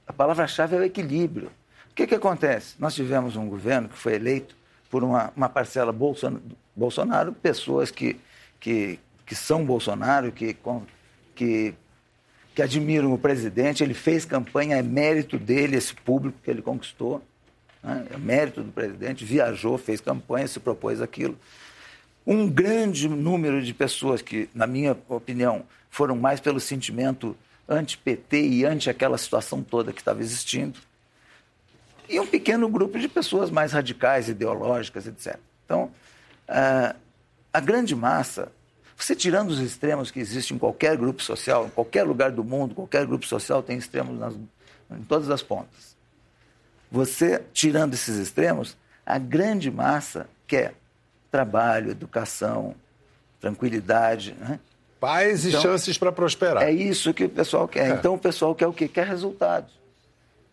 a 0.08 0.14
palavra-chave 0.14 0.76
é 0.76 0.80
o 0.80 0.84
equilíbrio. 0.84 1.52
O 1.92 1.96
que, 1.96 2.08
que 2.08 2.16
acontece? 2.16 2.76
Nós 2.80 2.94
tivemos 2.94 3.36
um 3.36 3.48
governo 3.48 3.90
que 3.90 3.98
foi 3.98 4.16
eleito 4.16 4.56
por 4.90 5.04
uma, 5.04 5.32
uma 5.36 5.50
parcela 5.50 5.92
Bolsonaro, 5.92 6.42
Bolsonaro, 6.76 7.34
pessoas 7.34 7.92
que, 7.92 8.20
que, 8.60 9.00
que 9.26 9.36
são 9.36 9.66
Bolsonaro, 9.66 10.32
que, 10.32 10.58
que, 11.36 11.74
que 12.60 12.64
admiram 12.64 13.14
o 13.14 13.18
presidente. 13.18 13.82
Ele 13.82 13.94
fez 13.94 14.26
campanha, 14.26 14.76
é 14.76 14.84
mérito 14.84 15.38
dele, 15.40 15.78
esse 15.78 15.96
público 15.96 16.38
que 16.44 16.52
ele 16.52 16.62
conquistou. 16.62 17.24
Né? 17.82 18.06
É 18.14 18.18
mérito 18.18 18.62
do 18.62 18.70
presidente, 18.70 19.24
viajou, 19.24 19.78
fez 19.78 20.02
campanha, 20.02 20.46
se 20.46 20.60
propôs 20.60 21.02
aquilo. 21.02 21.40
Um 22.28 22.50
grande 22.50 23.08
número 23.08 23.62
de 23.62 23.74
pessoas 23.74 24.22
que, 24.22 24.50
na 24.54 24.68
minha 24.68 24.98
opinião, 25.08 25.64
foram 25.90 26.18
mais 26.18 26.42
pelo 26.42 26.60
sentimento 26.60 27.34
anti-PT 27.68 28.42
e 28.42 28.66
anti 28.66 28.90
aquela 28.90 29.18
situação 29.18 29.64
toda 29.64 29.94
que 29.94 30.02
estava 30.02 30.20
existindo. 30.20 30.80
E 32.10 32.20
um 32.20 32.28
pequeno 32.28 32.68
grupo 32.68 33.00
de 33.00 33.08
pessoas 33.08 33.50
mais 33.50 33.72
radicais, 33.72 34.28
ideológicas, 34.28 35.08
etc. 35.08 35.40
Então, 35.64 35.92
a, 36.46 36.94
a 37.54 37.60
grande 37.62 37.96
massa, 37.96 38.52
você 39.06 39.16
tirando 39.16 39.50
os 39.50 39.60
extremos 39.60 40.12
que 40.12 40.20
existem 40.20 40.56
em 40.56 40.60
qualquer 40.60 40.98
grupo 40.98 41.22
social, 41.22 41.68
em 41.68 41.70
qualquer 41.70 42.04
lugar 42.04 42.32
do 42.32 42.44
mundo, 42.44 42.76
qualquer 42.76 43.06
grupo 43.06 43.26
social 43.26 43.64
tem 43.64 43.78
extremos 43.78 44.20
nas, 44.20 44.36
em 44.92 45.04
todas 45.08 45.30
as 45.30 45.42
pontas. 45.42 45.96
Você, 46.92 47.42
tirando 47.54 47.94
esses 47.94 48.18
extremos, 48.18 48.76
a 49.06 49.18
grande 49.18 49.72
massa 49.72 50.28
quer 50.46 50.74
trabalho, 51.32 51.92
educação, 51.92 52.76
tranquilidade, 53.40 54.36
né? 54.40 54.60
Paz 55.00 55.46
e 55.46 55.50
então, 55.50 55.62
chances 55.62 55.98
para 55.98 56.12
prosperar. 56.12 56.64
É 56.64 56.72
isso 56.72 57.14
que 57.14 57.24
o 57.24 57.30
pessoal 57.30 57.68
quer. 57.68 57.92
É. 57.92 57.94
Então 57.94 58.16
o 58.16 58.20
pessoal 58.20 58.54
quer 58.54 58.68
o 58.68 58.74
quê? 58.74 58.88
Quer 58.88 59.08
resultados. 59.08 59.72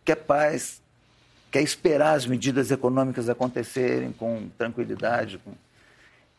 Quer 0.04 0.16
paz. 0.16 0.80
Quer 1.50 1.62
esperar 1.62 2.12
as 2.12 2.26
medidas 2.26 2.70
econômicas 2.70 3.28
acontecerem 3.28 4.12
com 4.12 4.48
tranquilidade. 4.56 5.38
Com... 5.38 5.52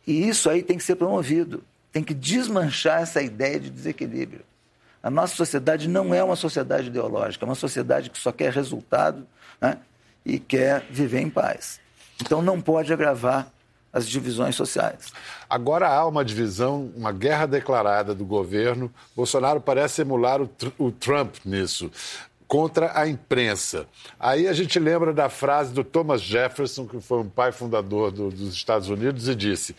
E 0.06 0.28
isso 0.30 0.50
aí 0.50 0.64
tem 0.64 0.78
que 0.78 0.84
ser 0.84 0.96
promovido. 0.96 1.64
Tem 1.98 2.04
que 2.04 2.14
desmanchar 2.14 3.02
essa 3.02 3.24
ideia 3.24 3.60
de 3.60 3.72
desequilíbrio. 3.72 4.42
A 5.02 5.10
nossa 5.10 5.36
sociedade 5.36 5.88
não 5.88 6.14
é 6.14 6.24
uma 6.24 6.36
sociedade 6.36 6.90
ideológica, 6.90 7.44
é 7.44 7.50
uma 7.50 7.56
sociedade 7.56 8.12
que 8.12 8.20
só 8.20 8.32
quer 8.32 8.54
resultado 8.54 9.26
né? 9.60 9.80
e 10.24 10.38
quer 10.38 10.86
viver 10.92 11.22
em 11.22 11.30
paz. 11.32 11.80
Então 12.22 12.40
não 12.40 12.62
pode 12.62 12.94
agravar 12.94 13.52
as 13.92 14.08
divisões 14.08 14.56
sociais. 14.56 15.12
Agora 15.50 15.90
há 15.90 16.06
uma 16.06 16.24
divisão, 16.24 16.92
uma 16.96 17.12
guerra 17.12 17.48
declarada 17.48 18.14
do 18.14 18.26
governo. 18.26 18.94
Bolsonaro 19.16 19.60
parece 19.60 20.02
emular 20.02 20.40
o, 20.40 20.92
Trump 20.92 21.38
nisso 21.44 21.90
contra 22.48 22.92
a 22.94 23.08
imprensa. 23.08 23.88
Aí 24.20 24.48
a 24.48 24.54
gente 24.54 24.78
lembra 24.78 25.12
da 25.12 25.30
frase 25.30 25.74
do 25.74 25.84
Thomas 25.84 26.22
Jefferson, 26.22 26.86
que 26.86 27.02
foi 27.02 27.22
um 27.22 27.28
pai 27.28 27.52
fundador 27.52 28.12
do, 28.12 28.30
dos 28.30 28.54
Estados 28.54 28.88
Unidos, 28.88 29.28
e 29.28 29.34
disse: 29.34 29.76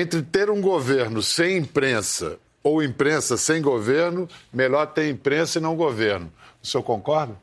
entre 0.00 0.22
ter 0.22 0.50
um 0.50 0.60
governo 0.60 1.22
sem 1.22 1.58
imprensa 1.58 2.38
ou 2.62 2.82
imprensa 2.82 3.36
sem 3.36 3.62
governo, 3.62 4.28
melhor 4.52 4.86
ter 4.86 5.08
imprensa 5.08 5.58
e 5.58 5.62
não 5.62 5.76
governo. 5.76 6.32
O 6.62 6.66
senhor 6.66 6.82
concorda? 6.82 7.34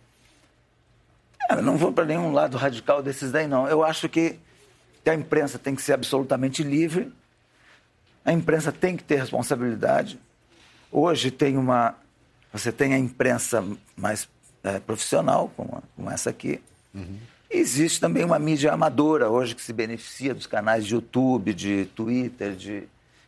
Eu 1.50 1.62
não 1.62 1.78
vou 1.78 1.92
para 1.92 2.06
nenhum 2.06 2.32
lado 2.32 2.58
radical 2.58 3.02
desses 3.02 3.32
daí, 3.32 3.48
não. 3.48 3.68
Eu 3.68 3.84
acho 3.84 4.08
que 4.10 4.40
que 5.04 5.10
a 5.10 5.14
imprensa 5.14 5.60
tem 5.60 5.76
que 5.76 5.82
ser 5.82 5.94
absolutamente 5.94 6.64
livre, 6.64 7.14
a 8.24 8.32
imprensa 8.32 8.72
tem 8.72 8.96
que 8.96 9.04
ter 9.04 9.18
responsabilidade. 9.18 10.18
Hoje 10.90 11.30
tem 11.30 11.58
uma. 11.58 11.96
Você 12.54 12.72
tem 12.72 12.94
a 12.94 12.98
imprensa 12.98 13.64
mais 13.98 14.30
é, 14.64 14.80
profissional, 14.80 15.52
como, 15.58 15.84
como, 15.96 16.10
essa 16.10 16.30
aqui. 16.30 16.62
Uhum. 16.94 17.18
Existe 17.54 18.00
também 18.00 18.26
uma 18.26 18.40
mídia 18.40 18.74
amadora 18.74 19.30
hoje 19.30 19.54
que 19.54 19.62
se 19.62 19.72
beneficia 19.72 20.34
dos 20.34 20.48
canais 20.48 20.86
de 20.86 20.96
YouTube, 20.96 21.54
de 21.54 21.86
Twitter, 21.96 22.56
de, 22.56 22.84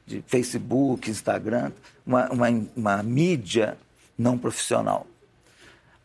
de 0.06 0.24
Facebook, 0.26 1.10
Instagram, 1.10 1.72
uma, 2.06 2.28
uma, 2.32 2.48
uma 2.76 3.04
mídia 3.04 3.78
não 4.18 4.36
profissional. 4.36 5.06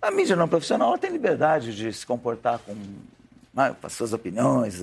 A 0.02 0.10
mídia 0.10 0.36
não 0.36 0.48
profissional 0.48 0.98
tem 0.98 1.10
liberdade 1.10 1.74
de 1.74 1.92
se 1.92 2.04
comportar 2.04 2.58
com 2.58 2.76
né, 3.54 3.74
com 3.80 3.86
as 3.86 3.92
suas 3.92 4.12
opiniões, 4.12 4.80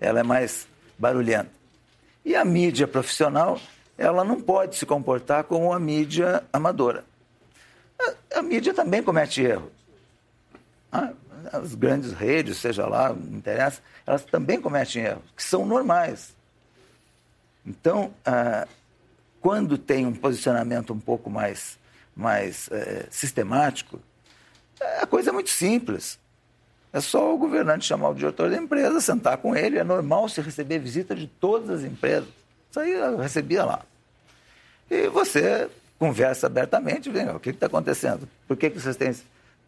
ela 0.00 0.20
é 0.20 0.22
mais 0.22 0.66
barulhenta. 0.98 1.50
E 2.24 2.34
a 2.34 2.44
mídia 2.44 2.86
profissional, 2.86 3.60
ela 3.96 4.24
não 4.24 4.40
pode 4.40 4.76
se 4.76 4.86
comportar 4.86 5.44
como 5.44 5.72
a 5.72 5.78
mídia 5.78 6.42
amadora. 6.52 7.04
A, 8.00 8.38
a 8.38 8.42
mídia 8.42 8.74
também 8.74 9.02
comete 9.02 9.42
erro. 9.42 9.70
Ah, 10.90 11.12
as 11.52 11.74
grandes 11.74 12.12
redes, 12.12 12.58
seja 12.58 12.86
lá, 12.86 13.12
não 13.12 13.38
interessa, 13.38 13.80
elas 14.06 14.24
também 14.24 14.60
cometem 14.60 15.02
erros, 15.02 15.24
que 15.36 15.42
são 15.42 15.64
normais. 15.66 16.34
Então, 17.66 18.12
ah, 18.24 18.66
quando 19.40 19.78
tem 19.78 20.06
um 20.06 20.12
posicionamento 20.12 20.92
um 20.92 21.00
pouco 21.00 21.28
mais, 21.30 21.78
mais 22.14 22.68
é, 22.70 23.06
sistemático, 23.10 24.00
a 25.00 25.06
coisa 25.06 25.30
é 25.30 25.32
muito 25.32 25.50
simples. 25.50 26.18
É 26.92 27.00
só 27.00 27.34
o 27.34 27.38
governante 27.38 27.86
chamar 27.86 28.10
o 28.10 28.14
diretor 28.14 28.50
da 28.50 28.56
empresa, 28.56 29.00
sentar 29.00 29.38
com 29.38 29.56
ele. 29.56 29.78
É 29.78 29.84
normal 29.84 30.28
se 30.28 30.40
receber 30.40 30.78
visita 30.78 31.14
de 31.14 31.26
todas 31.26 31.70
as 31.70 31.82
empresas. 31.82 32.28
Isso 32.70 32.80
aí 32.80 32.92
eu 32.92 33.16
recebia 33.16 33.64
lá. 33.64 33.82
E 34.90 35.08
você 35.08 35.70
conversa 35.98 36.48
abertamente, 36.48 37.08
vem, 37.08 37.28
o 37.30 37.40
que 37.40 37.50
está 37.50 37.66
acontecendo? 37.66 38.28
Por 38.46 38.56
que, 38.56 38.68
que 38.70 38.80
vocês 38.80 38.96
têm 38.96 39.14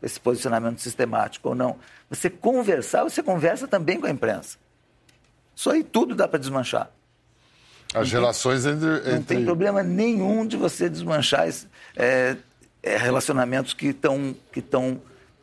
esse, 0.05 0.14
esse 0.14 0.21
posicionamento 0.21 0.81
sistemático 0.81 1.49
ou 1.51 1.55
não? 1.55 1.77
Você 2.11 2.29
conversar, 2.31 3.05
você 3.05 3.23
conversa 3.23 3.67
também 3.67 4.01
com 4.01 4.07
a 4.07 4.11
imprensa. 4.11 4.59
Isso 5.55 5.71
aí 5.71 5.85
tudo 5.85 6.14
dá 6.14 6.27
para 6.27 6.38
desmanchar. 6.38 6.90
As 7.95 8.12
não 8.12 8.21
relações 8.21 8.64
tem, 8.64 8.73
entre, 8.73 8.97
entre, 8.97 9.12
Não 9.12 9.23
tem 9.23 9.45
problema 9.45 9.83
nenhum 9.83 10.47
de 10.47 10.57
você 10.57 10.88
desmanchar 10.88 11.49
é, 11.97 12.37
é, 12.83 12.97
relacionamentos 12.97 13.73
que 13.73 13.88
estão 13.88 14.35
que 14.53 14.62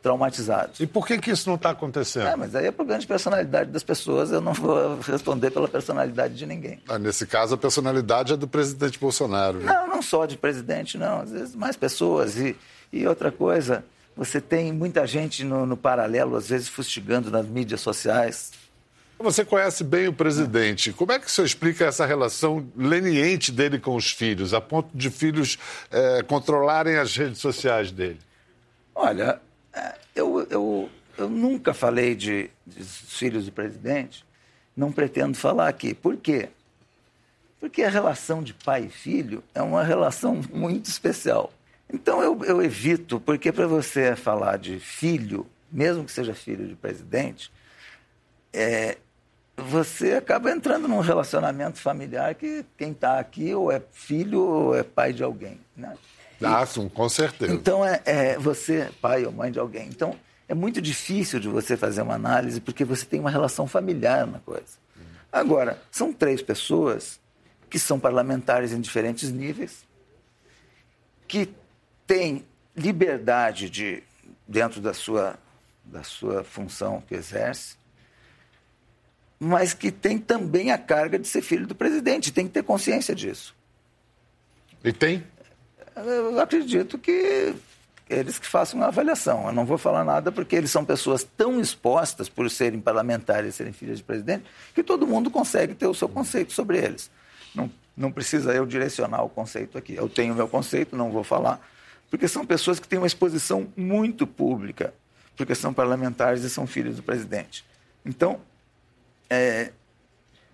traumatizados. 0.02 0.80
E 0.80 0.86
por 0.86 1.06
que, 1.06 1.16
que 1.18 1.30
isso 1.30 1.48
não 1.48 1.54
está 1.54 1.70
acontecendo? 1.70 2.26
É, 2.26 2.36
mas 2.36 2.54
aí 2.54 2.66
é 2.66 2.70
problema 2.72 3.00
de 3.00 3.06
personalidade 3.06 3.70
das 3.70 3.84
pessoas, 3.84 4.32
eu 4.32 4.40
não 4.40 4.52
vou 4.52 4.98
responder 5.06 5.50
pela 5.50 5.68
personalidade 5.68 6.34
de 6.34 6.44
ninguém. 6.44 6.80
Ah, 6.88 6.98
nesse 6.98 7.24
caso, 7.24 7.54
a 7.54 7.58
personalidade 7.58 8.32
é 8.32 8.36
do 8.36 8.48
presidente 8.48 8.98
Bolsonaro. 8.98 9.58
Né? 9.58 9.72
Não, 9.72 9.88
não 9.88 10.02
só 10.02 10.26
de 10.26 10.36
presidente, 10.36 10.98
não. 10.98 11.20
Às 11.20 11.30
vezes 11.30 11.54
mais 11.54 11.76
pessoas. 11.76 12.36
E, 12.36 12.56
e 12.92 13.06
outra 13.06 13.30
coisa, 13.30 13.84
você 14.16 14.40
tem 14.40 14.72
muita 14.72 15.06
gente 15.06 15.44
no, 15.44 15.64
no 15.66 15.76
paralelo, 15.76 16.36
às 16.36 16.48
vezes 16.48 16.68
fustigando 16.68 17.30
nas 17.30 17.46
mídias 17.46 17.80
sociais. 17.80 18.52
Você 19.18 19.44
conhece 19.44 19.84
bem 19.84 20.08
o 20.08 20.12
presidente. 20.12 20.92
Como 20.92 21.12
é 21.12 21.18
que 21.18 21.26
o 21.26 21.30
senhor 21.30 21.46
explica 21.46 21.84
essa 21.84 22.04
relação 22.04 22.66
leniente 22.76 23.52
dele 23.52 23.78
com 23.78 23.94
os 23.94 24.10
filhos, 24.10 24.52
a 24.52 24.60
ponto 24.60 24.88
de 24.92 25.10
filhos 25.10 25.58
é, 25.90 26.22
controlarem 26.22 26.96
as 26.96 27.16
redes 27.16 27.38
sociais 27.38 27.92
dele? 27.92 28.18
Olha, 28.94 29.40
é, 29.72 29.94
eu, 30.14 30.46
eu, 30.50 30.90
eu 31.16 31.28
nunca 31.28 31.72
falei 31.72 32.16
de, 32.16 32.50
de 32.66 32.82
filhos 32.82 33.46
do 33.46 33.52
presidente, 33.52 34.24
não 34.76 34.90
pretendo 34.90 35.36
falar 35.36 35.68
aqui. 35.68 35.94
Por 35.94 36.16
quê? 36.16 36.48
Porque 37.60 37.84
a 37.84 37.90
relação 37.90 38.42
de 38.42 38.52
pai 38.52 38.86
e 38.86 38.90
filho 38.90 39.44
é 39.54 39.62
uma 39.62 39.84
relação 39.84 40.40
muito 40.52 40.86
especial. 40.86 41.52
Então 41.92 42.22
eu, 42.22 42.44
eu 42.44 42.62
evito, 42.62 43.20
porque 43.20 43.52
para 43.52 43.66
você 43.66 44.16
falar 44.16 44.58
de 44.58 44.78
filho, 44.78 45.46
mesmo 45.70 46.04
que 46.04 46.12
seja 46.12 46.34
filho 46.34 46.66
de 46.66 46.74
presidente, 46.74 47.50
é, 48.52 48.98
você 49.56 50.14
acaba 50.14 50.50
entrando 50.50 50.88
num 50.88 51.00
relacionamento 51.00 51.78
familiar 51.78 52.34
que 52.34 52.64
quem 52.76 52.92
está 52.92 53.18
aqui 53.18 53.54
ou 53.54 53.70
é 53.70 53.80
filho 53.92 54.40
ou 54.40 54.74
é 54.74 54.82
pai 54.82 55.12
de 55.12 55.22
alguém. 55.22 55.60
Né? 55.76 55.96
Ah, 56.42 56.64
sim, 56.66 56.88
com 56.88 57.08
certeza. 57.08 57.52
Então, 57.52 57.84
é, 57.84 58.00
é, 58.04 58.38
você, 58.38 58.90
pai 59.00 59.24
ou 59.24 59.32
mãe 59.32 59.52
de 59.52 59.58
alguém. 59.58 59.86
Então, 59.88 60.16
é 60.48 60.54
muito 60.54 60.82
difícil 60.82 61.38
de 61.38 61.48
você 61.48 61.76
fazer 61.76 62.02
uma 62.02 62.14
análise 62.14 62.60
porque 62.60 62.84
você 62.84 63.06
tem 63.06 63.20
uma 63.20 63.30
relação 63.30 63.66
familiar 63.66 64.26
na 64.26 64.38
coisa. 64.40 64.82
Agora, 65.30 65.80
são 65.90 66.12
três 66.12 66.42
pessoas 66.42 67.18
que 67.70 67.78
são 67.78 67.98
parlamentares 67.98 68.72
em 68.72 68.80
diferentes 68.80 69.30
níveis, 69.30 69.86
que 71.26 71.48
têm 72.12 72.44
liberdade 72.76 73.70
de, 73.70 74.02
dentro 74.46 74.82
da 74.82 74.92
sua, 74.92 75.38
da 75.82 76.02
sua 76.02 76.44
função 76.44 77.02
que 77.08 77.14
exerce, 77.14 77.76
mas 79.40 79.72
que 79.72 79.90
tem 79.90 80.18
também 80.18 80.70
a 80.70 80.76
carga 80.76 81.18
de 81.18 81.26
ser 81.26 81.40
filho 81.40 81.66
do 81.66 81.74
presidente, 81.74 82.30
tem 82.30 82.46
que 82.46 82.52
ter 82.52 82.62
consciência 82.62 83.14
disso. 83.14 83.56
E 84.84 84.92
tem? 84.92 85.24
eu 85.96 86.38
acredito 86.38 86.98
que 86.98 87.54
eles 88.10 88.38
que 88.38 88.46
façam 88.46 88.80
uma 88.80 88.88
avaliação. 88.88 89.46
Eu 89.46 89.52
não 89.52 89.64
vou 89.64 89.78
falar 89.78 90.04
nada 90.04 90.30
porque 90.30 90.54
eles 90.54 90.70
são 90.70 90.84
pessoas 90.84 91.24
tão 91.24 91.58
expostas 91.58 92.28
por 92.28 92.50
serem 92.50 92.78
parlamentares 92.78 93.54
e 93.54 93.56
serem 93.56 93.72
filhos 93.72 93.98
de 93.98 94.04
presidente 94.04 94.44
que 94.74 94.82
todo 94.82 95.06
mundo 95.06 95.30
consegue 95.30 95.74
ter 95.74 95.86
o 95.86 95.94
seu 95.94 96.10
conceito 96.10 96.52
sobre 96.52 96.76
eles. 96.76 97.10
Não, 97.54 97.70
não 97.96 98.12
precisa 98.12 98.52
eu 98.52 98.66
direcionar 98.66 99.24
o 99.24 99.30
conceito 99.30 99.78
aqui. 99.78 99.94
Eu 99.94 100.10
tenho 100.10 100.34
o 100.34 100.36
meu 100.36 100.48
conceito, 100.48 100.94
não 100.94 101.10
vou 101.10 101.24
falar, 101.24 101.60
porque 102.12 102.28
são 102.28 102.44
pessoas 102.44 102.78
que 102.78 102.86
têm 102.86 102.98
uma 102.98 103.06
exposição 103.06 103.72
muito 103.74 104.26
pública, 104.26 104.92
porque 105.34 105.54
são 105.54 105.72
parlamentares 105.72 106.44
e 106.44 106.50
são 106.50 106.66
filhos 106.66 106.96
do 106.96 107.02
presidente. 107.02 107.64
Então, 108.04 108.38
é, 109.30 109.72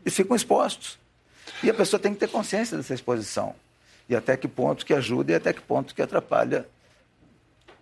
eles 0.05 0.15
ficam 0.15 0.37
expostos. 0.37 1.01
E 1.61 1.69
a 1.69 1.75
pessoa 1.75 1.99
tem 1.99 2.15
que 2.15 2.21
ter 2.21 2.29
consciência 2.29 2.77
dessa 2.77 2.95
exposição 2.95 3.57
e 4.09 4.15
até 4.15 4.37
que 4.37 4.47
ponto 4.47 4.87
que 4.87 4.95
ajuda 4.95 5.33
e 5.33 5.35
até 5.35 5.53
que 5.53 5.61
ponto 5.61 5.97
que 5.97 6.01
atrapalha 6.01 6.65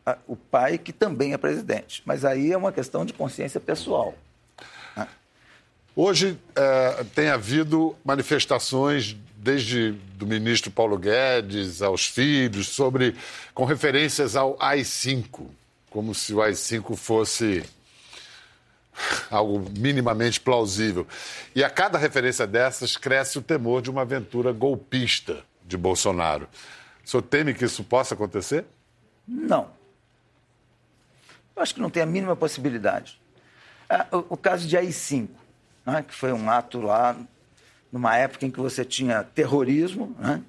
a, 0.07 0.17
o 0.27 0.37
pai, 0.37 0.79
que 0.79 0.91
também 0.91 1.35
é 1.35 1.37
presidente. 1.37 2.03
Mas 2.07 2.25
aí 2.25 2.53
é 2.53 2.57
uma 2.57 2.73
questão 2.73 3.05
de 3.05 3.13
consciência 3.13 3.61
pessoal. 3.61 4.15
Hoje 5.95 6.39
é, 6.55 7.05
tem 7.15 7.29
havido 7.29 7.95
manifestações 8.03 9.15
desde 9.47 9.93
do 9.93 10.27
ministro 10.27 10.73
Paulo 10.73 10.99
Guedes 10.99 11.81
aos 11.81 12.05
filhos 12.05 12.69
sobre 12.69 13.15
com 13.55 13.65
referências 13.65 14.35
ao 14.35 14.59
AI-5, 14.59 15.47
como 15.89 16.13
se 16.13 16.35
o 16.35 16.43
AI-5 16.43 16.97
fosse 16.97 17.65
algo 19.31 19.65
minimamente 19.79 20.41
plausível. 20.41 21.07
E 21.55 21.63
a 21.63 21.71
cada 21.71 21.97
referência 21.97 22.45
dessas 22.45 22.97
cresce 22.97 23.39
o 23.39 23.43
temor 23.43 23.83
de 23.83 23.89
uma 23.89 24.03
aventura 24.03 24.53
golpista 24.53 25.45
de 25.65 25.77
Bolsonaro. 25.77 26.49
O 27.05 27.09
senhor 27.09 27.23
teme 27.23 27.55
que 27.55 27.65
isso 27.65 27.85
possa 27.85 28.15
acontecer? 28.15 28.65
Não. 29.29 29.71
Eu 31.55 31.63
acho 31.63 31.73
que 31.73 31.81
não 31.81 31.91
tem 31.91 32.03
a 32.03 32.07
mínima 32.07 32.35
possibilidade. 32.35 33.21
Ah, 33.89 34.09
o, 34.11 34.37
caso 34.37 34.67
de 34.67 34.77
AI-5, 34.77 35.29
né, 35.87 36.03
que 36.03 36.13
foi 36.13 36.33
um 36.33 36.51
ato 36.51 36.81
lá, 36.81 37.17
numa 37.97 38.17
época 38.17 38.45
em 38.45 38.51
que 38.51 38.61
você 38.61 38.85
tinha 38.85 39.25
terrorismo, 39.25 40.15
né, 40.19 40.43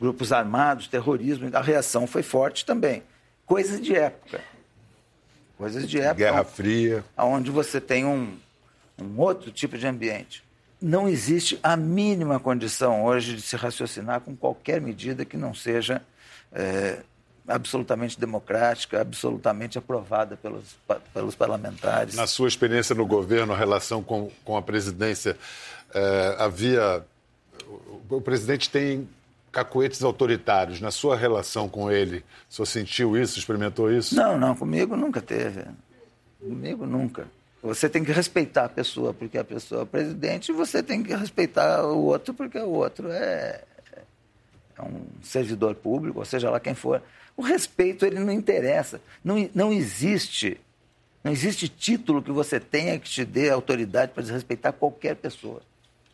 grupos 0.00 0.32
armados, 0.32 0.88
terrorismo, 0.88 1.48
a 1.52 1.60
reação 1.60 2.06
foi 2.06 2.22
forte 2.22 2.66
também. 2.66 3.04
Coisas 3.46 3.80
de 3.80 3.94
época. 3.94 4.40
Coisas 5.56 5.88
de 5.88 6.00
época. 6.00 6.14
Guerra 6.14 6.44
Fria. 6.44 7.04
Onde 7.16 7.52
você 7.52 7.80
tem 7.80 8.04
um, 8.04 8.36
um 9.00 9.20
outro 9.20 9.52
tipo 9.52 9.78
de 9.78 9.86
ambiente 9.86 10.42
não 10.82 11.08
existe 11.08 11.60
a 11.62 11.76
mínima 11.76 12.40
condição 12.40 13.04
hoje 13.04 13.36
de 13.36 13.42
se 13.42 13.54
raciocinar 13.54 14.20
com 14.20 14.34
qualquer 14.34 14.80
medida 14.80 15.24
que 15.24 15.36
não 15.36 15.54
seja 15.54 16.02
é, 16.50 16.98
absolutamente 17.54 18.18
democrática, 18.18 19.00
absolutamente 19.00 19.78
aprovada 19.78 20.36
pelos, 20.36 20.76
pelos 21.12 21.34
parlamentares. 21.34 22.14
Na 22.14 22.26
sua 22.26 22.48
experiência 22.48 22.94
no 22.94 23.06
governo, 23.06 23.52
a 23.52 23.56
relação 23.56 24.02
com, 24.02 24.30
com 24.44 24.56
a 24.56 24.62
presidência, 24.62 25.36
é, 25.94 26.36
havia. 26.38 27.04
O, 28.08 28.16
o 28.16 28.20
presidente 28.20 28.70
tem 28.70 29.08
cacoetes 29.52 30.02
autoritários. 30.02 30.80
Na 30.80 30.90
sua 30.90 31.16
relação 31.16 31.68
com 31.68 31.90
ele, 31.90 32.24
o 32.50 32.54
senhor 32.54 32.66
sentiu 32.66 33.16
isso, 33.16 33.38
experimentou 33.38 33.92
isso? 33.92 34.14
Não, 34.14 34.38
não, 34.38 34.56
comigo 34.56 34.96
nunca 34.96 35.20
teve. 35.20 35.64
Comigo 36.40 36.86
nunca. 36.86 37.26
Você 37.62 37.88
tem 37.88 38.02
que 38.02 38.10
respeitar 38.10 38.64
a 38.64 38.68
pessoa 38.68 39.14
porque 39.14 39.38
a 39.38 39.44
pessoa 39.44 39.82
é 39.82 39.84
presidente 39.84 40.50
e 40.50 40.54
você 40.54 40.82
tem 40.82 41.02
que 41.02 41.14
respeitar 41.14 41.84
o 41.84 42.06
outro 42.06 42.34
porque 42.34 42.58
o 42.58 42.70
outro 42.70 43.08
é, 43.12 43.62
é 44.76 44.82
um 44.82 45.04
servidor 45.22 45.76
público, 45.76 46.18
ou 46.18 46.24
seja 46.24 46.50
lá 46.50 46.58
quem 46.58 46.74
for. 46.74 47.00
O 47.36 47.42
respeito 47.42 48.04
ele 48.04 48.18
não 48.18 48.32
interessa. 48.32 49.00
Não, 49.24 49.48
não 49.54 49.72
existe 49.72 50.60
não 51.24 51.30
existe 51.30 51.68
título 51.68 52.20
que 52.20 52.32
você 52.32 52.58
tenha 52.58 52.98
que 52.98 53.08
te 53.08 53.24
dê 53.24 53.48
autoridade 53.48 54.10
para 54.10 54.24
desrespeitar 54.24 54.72
qualquer 54.72 55.14
pessoa. 55.14 55.62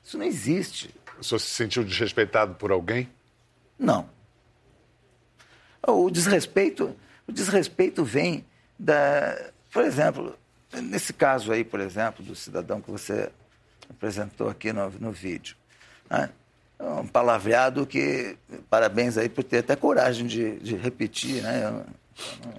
Isso 0.04 0.18
não 0.18 0.26
existe. 0.26 0.94
O 1.18 1.24
senhor 1.24 1.38
se 1.38 1.46
sentiu 1.46 1.82
desrespeitado 1.82 2.56
por 2.56 2.70
alguém? 2.70 3.08
Não. 3.78 4.06
O 5.86 6.10
desrespeito, 6.10 6.94
o 7.26 7.32
desrespeito 7.32 8.04
vem 8.04 8.44
da, 8.78 9.50
por 9.72 9.82
exemplo, 9.82 10.36
Nesse 10.72 11.12
caso 11.12 11.50
aí, 11.50 11.64
por 11.64 11.80
exemplo, 11.80 12.24
do 12.24 12.34
cidadão 12.34 12.80
que 12.80 12.90
você 12.90 13.30
apresentou 13.88 14.48
aqui 14.48 14.72
no, 14.72 14.90
no 14.90 15.10
vídeo, 15.10 15.56
né? 16.10 16.30
É 16.78 16.84
um 16.84 17.06
palavreado 17.06 17.86
que, 17.86 18.36
parabéns 18.70 19.18
aí 19.18 19.28
por 19.28 19.42
ter 19.42 19.58
até 19.58 19.74
coragem 19.74 20.26
de, 20.26 20.58
de 20.60 20.76
repetir, 20.76 21.42
né? 21.42 21.84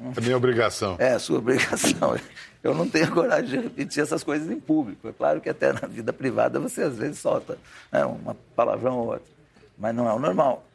Não, 0.01 0.13
é 0.15 0.21
minha 0.21 0.37
obrigação. 0.37 0.95
É, 0.99 1.13
a 1.13 1.19
sua 1.19 1.37
obrigação. 1.37 2.17
Eu 2.61 2.73
não 2.73 2.89
tenho 2.89 3.09
coragem 3.11 3.49
de 3.49 3.57
repetir 3.57 4.03
essas 4.03 4.23
coisas 4.23 4.49
em 4.51 4.59
público. 4.59 5.07
É 5.07 5.13
claro 5.13 5.39
que 5.39 5.49
até 5.49 5.71
na 5.71 5.87
vida 5.87 6.11
privada 6.11 6.59
você 6.59 6.81
às 6.81 6.97
vezes 6.97 7.19
solta 7.19 7.57
né, 7.91 8.05
uma 8.05 8.35
palavrão 8.55 8.97
ou 8.97 9.07
outra. 9.07 9.31
mas 9.77 9.95
não 9.95 10.09
é 10.09 10.13
o 10.13 10.19
normal. 10.19 10.65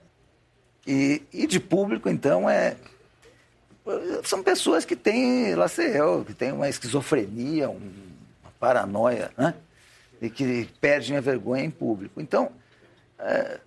E, 0.86 1.22
e 1.32 1.46
de 1.46 1.60
público, 1.60 2.08
então, 2.08 2.48
é 2.48 2.76
são 4.22 4.42
pessoas 4.42 4.84
que 4.84 4.96
têm, 4.96 5.54
lá 5.54 5.68
sei 5.68 6.00
eu, 6.00 6.24
que 6.24 6.32
têm 6.32 6.52
uma 6.52 6.68
esquizofrenia, 6.68 7.68
uma 7.68 8.50
paranoia, 8.58 9.30
né? 9.36 9.54
E 10.22 10.30
que 10.30 10.68
perdem 10.80 11.18
a 11.18 11.20
vergonha 11.20 11.64
em 11.64 11.70
público. 11.70 12.20
Então, 12.20 12.50
é, 13.18 13.60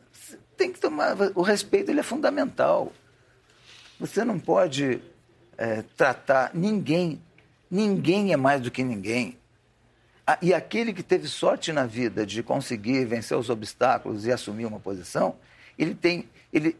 tem 0.56 0.72
que 0.72 0.80
tomar. 0.80 1.16
O 1.36 1.42
respeito 1.42 1.92
ele 1.92 2.00
é 2.00 2.04
fundamental. 2.04 2.92
Você 4.00 4.24
não 4.24 4.40
pode 4.40 5.02
é, 5.58 5.84
tratar 5.96 6.52
ninguém, 6.54 7.22
ninguém 7.70 8.34
é 8.34 8.38
mais 8.38 8.62
do 8.62 8.72
que 8.72 8.84
ninguém. 8.84 9.38
E 10.42 10.54
aquele 10.54 10.92
que 10.92 11.02
teve 11.02 11.28
sorte 11.28 11.72
na 11.72 11.86
vida 11.86 12.26
de 12.26 12.44
conseguir 12.44 13.06
vencer 13.06 13.38
os 13.38 13.50
obstáculos 13.50 14.26
e 14.26 14.32
assumir 14.32 14.66
uma 14.66 14.80
posição, 14.80 15.38
ele 15.80 15.96
tem, 15.96 16.28
ele, 16.52 16.76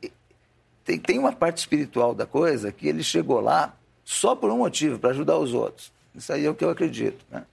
tem, 0.84 1.00
tem 1.00 1.18
uma 1.18 1.32
parte 1.32 1.60
espiritual 1.60 2.14
da 2.14 2.26
coisa 2.26 2.74
que 2.74 2.90
ele 2.90 3.02
chegou 3.04 3.40
lá 3.40 3.74
só 4.04 4.36
por 4.36 4.50
um 4.52 4.58
motivo, 4.58 5.00
para 5.00 5.12
ajudar 5.12 5.38
os 5.38 5.54
outros. 5.54 5.94
Isso 6.14 6.32
aí 6.34 6.46
é 6.46 6.50
o 6.50 6.56
que 6.56 6.64
eu 6.64 6.70
acredito. 6.70 7.26
Né? 7.30 7.46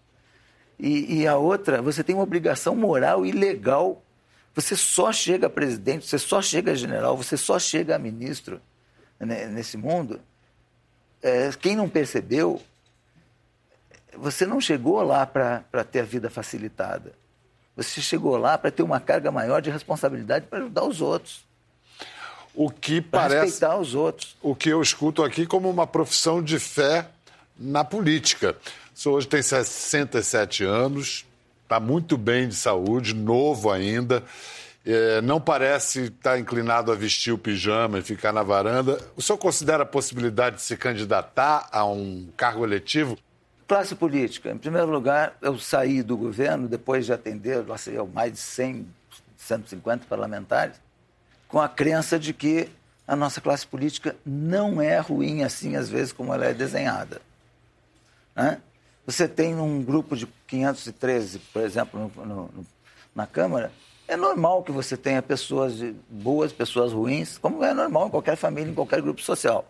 E, 0.78 1.20
e 1.20 1.26
a 1.26 1.36
outra, 1.36 1.82
você 1.82 2.02
tem 2.02 2.14
uma 2.14 2.24
obrigação 2.24 2.74
moral 2.74 3.24
e 3.24 3.32
legal. 3.32 4.02
Você 4.54 4.76
só 4.76 5.12
chega 5.12 5.48
a 5.48 5.50
presidente, 5.50 6.06
você 6.06 6.18
só 6.18 6.40
chega 6.40 6.72
a 6.72 6.74
general, 6.74 7.16
você 7.16 7.36
só 7.36 7.58
chega 7.58 7.96
a 7.96 7.98
ministro 7.98 8.60
né, 9.18 9.46
nesse 9.46 9.76
mundo. 9.76 10.20
É, 11.20 11.50
quem 11.60 11.74
não 11.74 11.88
percebeu, 11.88 12.62
você 14.16 14.46
não 14.46 14.60
chegou 14.60 15.02
lá 15.02 15.26
para 15.26 15.84
ter 15.84 16.00
a 16.00 16.04
vida 16.04 16.30
facilitada. 16.30 17.12
Você 17.76 18.00
chegou 18.00 18.36
lá 18.36 18.56
para 18.56 18.70
ter 18.70 18.82
uma 18.82 19.00
carga 19.00 19.32
maior 19.32 19.60
de 19.60 19.70
responsabilidade 19.70 20.46
para 20.46 20.60
ajudar 20.60 20.84
os 20.84 21.00
outros. 21.00 21.44
O 22.54 22.70
que 22.70 23.00
parece. 23.00 23.46
Respeitar 23.46 23.76
os 23.76 23.94
outros. 23.96 24.36
O 24.40 24.54
que 24.54 24.68
eu 24.68 24.80
escuto 24.80 25.24
aqui 25.24 25.44
como 25.44 25.68
uma 25.68 25.86
profissão 25.86 26.40
de 26.40 26.60
fé 26.60 27.08
na 27.58 27.84
política. 27.84 28.56
O 28.94 28.98
senhor 28.98 29.16
hoje 29.16 29.26
tem 29.26 29.42
67 29.42 30.62
anos, 30.62 31.26
está 31.64 31.80
muito 31.80 32.16
bem 32.16 32.48
de 32.48 32.54
saúde, 32.54 33.14
novo 33.14 33.70
ainda. 33.70 34.22
É, 34.86 35.22
não 35.22 35.40
parece 35.40 36.04
estar 36.04 36.38
inclinado 36.38 36.92
a 36.92 36.94
vestir 36.94 37.32
o 37.32 37.38
pijama 37.38 37.98
e 37.98 38.02
ficar 38.02 38.32
na 38.32 38.42
varanda. 38.42 38.98
O 39.16 39.22
senhor 39.22 39.38
considera 39.38 39.82
a 39.82 39.86
possibilidade 39.86 40.56
de 40.56 40.62
se 40.62 40.76
candidatar 40.76 41.68
a 41.72 41.84
um 41.86 42.28
cargo 42.36 42.64
eletivo? 42.64 43.18
Classe 43.66 43.94
política. 43.94 44.50
Em 44.50 44.58
primeiro 44.58 44.90
lugar, 44.90 45.38
eu 45.40 45.58
saí 45.58 46.02
do 46.02 46.18
governo 46.18 46.68
depois 46.68 47.06
de 47.06 47.14
atender 47.14 47.64
sei, 47.78 47.96
mais 48.12 48.32
de 48.32 48.38
100, 48.38 48.86
150 49.38 50.04
parlamentares, 50.06 50.76
com 51.48 51.58
a 51.58 51.68
crença 51.68 52.18
de 52.18 52.34
que 52.34 52.68
a 53.08 53.16
nossa 53.16 53.40
classe 53.40 53.66
política 53.66 54.14
não 54.24 54.82
é 54.82 54.98
ruim 54.98 55.42
assim, 55.42 55.76
às 55.76 55.88
vezes, 55.88 56.12
como 56.12 56.32
ela 56.34 56.44
é 56.44 56.52
desenhada. 56.52 57.22
Né? 58.36 58.60
Você 59.06 59.28
tem 59.28 59.54
um 59.56 59.82
grupo 59.82 60.16
de 60.16 60.26
513, 60.46 61.38
por 61.52 61.62
exemplo, 61.62 62.10
no, 62.16 62.24
no, 62.24 62.66
na 63.14 63.26
Câmara, 63.26 63.70
é 64.08 64.16
normal 64.16 64.62
que 64.62 64.72
você 64.72 64.96
tenha 64.96 65.20
pessoas 65.20 65.74
boas, 66.08 66.52
pessoas 66.52 66.92
ruins, 66.92 67.38
como 67.38 67.62
é 67.64 67.74
normal 67.74 68.08
em 68.08 68.10
qualquer 68.10 68.36
família, 68.36 68.70
em 68.70 68.74
qualquer 68.74 69.00
grupo 69.02 69.20
social 69.20 69.66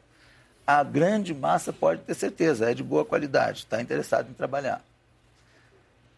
a 0.67 0.83
grande 0.83 1.35
massa 1.35 1.73
pode 1.73 2.03
ter 2.03 2.15
certeza, 2.15 2.71
é 2.71 2.75
de 2.75 2.83
boa 2.83 3.05
qualidade, 3.05 3.61
está 3.61 3.81
interessado 3.81 4.31
em 4.31 4.35
trabalhar. 4.35 4.83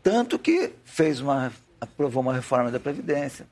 Tanto 0.02 0.38
que 0.38 0.72
fez 0.84 1.20
uma, 1.20 1.52
aprovou 1.80 2.22
uma 2.22 2.32
reforma 2.32 2.70
da 2.70 2.78
Previdência. 2.78 3.46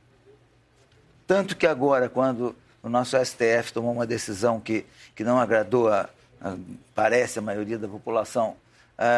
Tanto 1.26 1.56
que 1.56 1.66
agora, 1.66 2.08
quando 2.08 2.54
o 2.82 2.88
nosso 2.88 3.16
STF 3.16 3.72
tomou 3.72 3.92
uma 3.92 4.06
decisão 4.06 4.60
que, 4.60 4.86
que 5.16 5.24
não 5.24 5.40
agradou, 5.40 5.88
a, 5.88 6.08
a 6.40 6.56
parece, 6.94 7.40
a 7.40 7.42
maioria 7.42 7.78
da 7.78 7.88
população, 7.88 8.56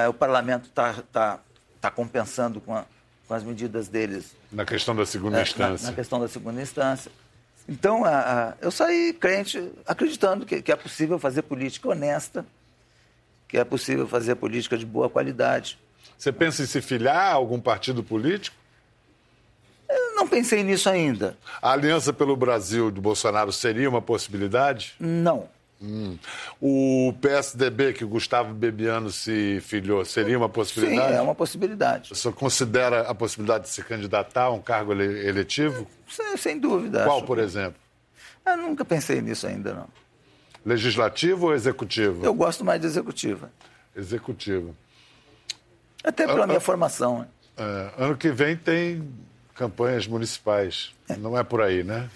o 0.09 0.13
parlamento 0.13 0.67
está 0.67 0.95
tá, 1.13 1.41
tá 1.81 1.91
compensando 1.91 2.61
com, 2.61 2.75
a, 2.75 2.85
com 3.27 3.35
as 3.35 3.43
medidas 3.43 3.89
deles. 3.89 4.35
Na 4.51 4.65
questão 4.65 4.95
da 4.95 5.05
segunda 5.07 5.39
uh, 5.39 5.43
instância. 5.43 5.85
Na, 5.85 5.91
na 5.91 5.97
questão 5.97 6.21
da 6.21 6.29
segunda 6.29 6.61
instância. 6.63 7.11
Então, 7.69 8.05
a, 8.05 8.51
a, 8.51 8.55
eu 8.61 8.71
saí 8.71 9.13
crente, 9.13 9.73
acreditando 9.87 10.47
que, 10.47 10.63
que, 10.63 10.71
é 10.71 10.77
possível 10.77 11.19
fazer 11.19 11.43
política 11.43 11.89
honesta, 11.89 12.47
que 13.49 13.59
é 13.59 13.65
possível 13.65 14.07
fazer 14.07 14.37
política 14.37 14.79
de 14.79 14.87
boa 14.87 15.11
qualidade. 15.11 15.79
Você 16.17 16.33
pensa 16.33 16.63
em 16.63 16.67
se 16.67 16.81
filiar 16.81 17.33
a 17.33 17.33
algum 17.33 17.61
partido 17.61 18.03
político? 18.03 18.57
Eu 19.89 20.15
não 20.15 20.27
pensei 20.27 20.63
nisso 20.63 20.89
ainda. 20.89 21.37
A 21.61 21.73
Aliança 21.73 22.13
pelo 22.13 22.37
Brasil 22.37 22.91
do 22.91 23.01
Bolsonaro 23.01 23.53
seria 23.53 23.89
uma 23.89 24.03
possibilidade? 24.03 24.95
Não. 24.99 25.49
Hum. 25.81 26.19
O 26.61 27.13
PSDB, 27.21 27.93
que 27.93 28.05
o 28.05 28.09
Gustavo 28.09 28.55
Bebiano 28.55 29.11
se 29.11 29.61
filiou, 29.61 30.05
seria 30.05 30.39
uma 30.39 30.49
possibilidade? 30.49 31.13
Sim, 31.13 31.19
é 31.19 31.21
uma 31.21 31.35
possibilidade. 31.35 32.09
Você 32.11 32.33
considera 32.33 33.03
a 33.03 33.15
possibilidade 33.15 33.65
de 33.65 33.71
se 33.71 33.83
candidatar 33.83 34.45
a 34.45 34.51
um 34.51 34.61
cargo 34.61 34.93
eletivo? 34.93 35.87
Sem, 36.09 36.37
sem 36.37 36.59
dúvida. 36.59 37.05
Qual, 37.05 37.23
por 37.23 37.39
exemplo? 37.39 37.79
Eu 38.45 38.57
nunca 38.57 38.85
pensei 38.85 39.21
nisso 39.21 39.47
ainda, 39.47 39.75
não. 39.75 39.89
Legislativo 40.65 41.47
ou 41.47 41.55
executivo? 41.55 42.25
Eu 42.25 42.35
gosto 42.35 42.65
mais 42.65 42.81
de 42.81 42.87
executivo. 42.87 43.49
Executivo. 43.95 44.75
Até 46.03 46.27
pela 46.27 46.47
minha 46.47 46.61
formação. 46.61 47.21
Né? 47.21 47.27
É, 47.57 48.05
ano 48.05 48.17
que 48.17 48.31
vem 48.31 48.57
tem 48.57 49.09
campanhas 49.55 50.07
municipais. 50.07 50.95
É. 51.09 51.17
Não 51.17 51.37
é 51.37 51.43
por 51.43 51.61
aí, 51.61 51.85
né? 51.85 52.09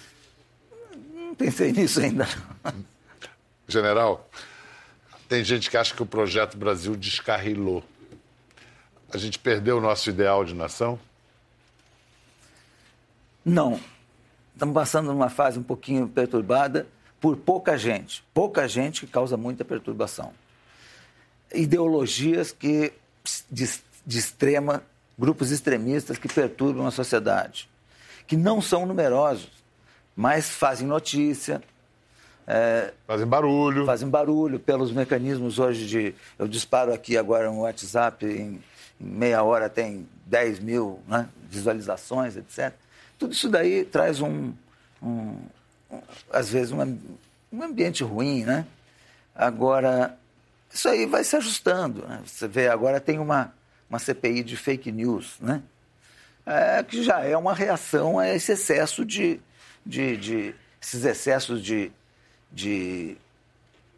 Não 1.14 1.34
pensei 1.34 1.72
nisso 1.72 2.00
ainda. 2.00 2.26
Não. 2.64 2.89
General, 3.70 4.28
tem 5.28 5.44
gente 5.44 5.70
que 5.70 5.76
acha 5.76 5.94
que 5.94 6.02
o 6.02 6.06
projeto 6.06 6.56
Brasil 6.56 6.96
descarrilou. 6.96 7.84
A 9.12 9.16
gente 9.16 9.38
perdeu 9.38 9.78
o 9.78 9.80
nosso 9.80 10.10
ideal 10.10 10.44
de 10.44 10.54
nação? 10.54 10.98
Não. 13.44 13.80
Estamos 14.52 14.74
passando 14.74 15.06
numa 15.06 15.30
fase 15.30 15.58
um 15.58 15.62
pouquinho 15.62 16.08
perturbada 16.08 16.86
por 17.20 17.36
pouca 17.36 17.76
gente. 17.78 18.22
Pouca 18.34 18.68
gente 18.68 19.06
que 19.06 19.12
causa 19.12 19.36
muita 19.36 19.64
perturbação. 19.64 20.32
Ideologias 21.52 22.52
que 22.52 22.92
de, 23.50 23.68
de 24.06 24.18
extrema, 24.18 24.82
grupos 25.18 25.50
extremistas 25.50 26.18
que 26.18 26.28
perturbam 26.28 26.86
a 26.86 26.90
sociedade, 26.90 27.68
que 28.26 28.36
não 28.36 28.60
são 28.60 28.86
numerosos, 28.86 29.50
mas 30.16 30.50
fazem 30.50 30.86
notícia, 30.86 31.62
é, 32.52 32.92
fazem 33.06 33.26
barulho. 33.28 33.86
Fazem 33.86 34.08
barulho 34.08 34.58
pelos 34.58 34.90
mecanismos 34.90 35.60
hoje 35.60 35.86
de. 35.86 36.14
Eu 36.36 36.48
disparo 36.48 36.92
aqui 36.92 37.16
agora 37.16 37.48
um 37.48 37.60
WhatsApp, 37.60 38.26
em, 38.26 38.60
em 39.00 39.06
meia 39.06 39.40
hora 39.44 39.68
tem 39.68 40.08
10 40.26 40.58
mil 40.58 41.00
né, 41.06 41.28
visualizações, 41.48 42.36
etc. 42.36 42.74
Tudo 43.16 43.32
isso 43.34 43.48
daí 43.48 43.84
traz 43.84 44.20
um. 44.20 44.52
um, 45.00 45.36
um 45.92 46.00
às 46.32 46.50
vezes, 46.50 46.72
um, 46.72 46.98
um 47.52 47.62
ambiente 47.62 48.02
ruim, 48.02 48.42
né? 48.44 48.66
Agora, 49.32 50.18
isso 50.72 50.88
aí 50.88 51.06
vai 51.06 51.22
se 51.22 51.36
ajustando. 51.36 52.04
Né? 52.04 52.20
Você 52.26 52.48
vê, 52.48 52.66
agora 52.66 53.00
tem 53.00 53.20
uma, 53.20 53.54
uma 53.88 54.00
CPI 54.00 54.42
de 54.42 54.56
fake 54.56 54.90
news, 54.90 55.36
né? 55.40 55.62
É, 56.44 56.82
que 56.82 57.00
já 57.04 57.20
é 57.20 57.36
uma 57.36 57.54
reação 57.54 58.18
a 58.18 58.28
esse 58.28 58.50
excesso 58.50 59.04
de, 59.04 59.40
de, 59.86 60.16
de 60.16 60.54
esses 60.82 61.04
excessos 61.04 61.62
de, 61.62 61.92
de 62.52 63.16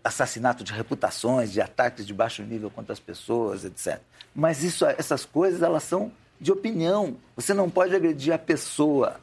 assassinato 0.04 0.64
de 0.64 0.72
reputações, 0.72 1.52
de 1.52 1.60
ataques 1.60 2.06
de 2.06 2.12
baixo 2.12 2.42
nível 2.42 2.70
contra 2.70 2.92
as 2.92 3.00
pessoas, 3.00 3.64
etc. 3.64 4.00
Mas 4.34 4.62
isso, 4.62 4.84
essas 4.84 5.24
coisas 5.24 5.62
elas 5.62 5.84
são 5.84 6.12
de 6.40 6.50
opinião. 6.50 7.16
Você 7.36 7.54
não 7.54 7.70
pode 7.70 7.94
agredir 7.94 8.34
a 8.34 8.38
pessoa. 8.38 9.20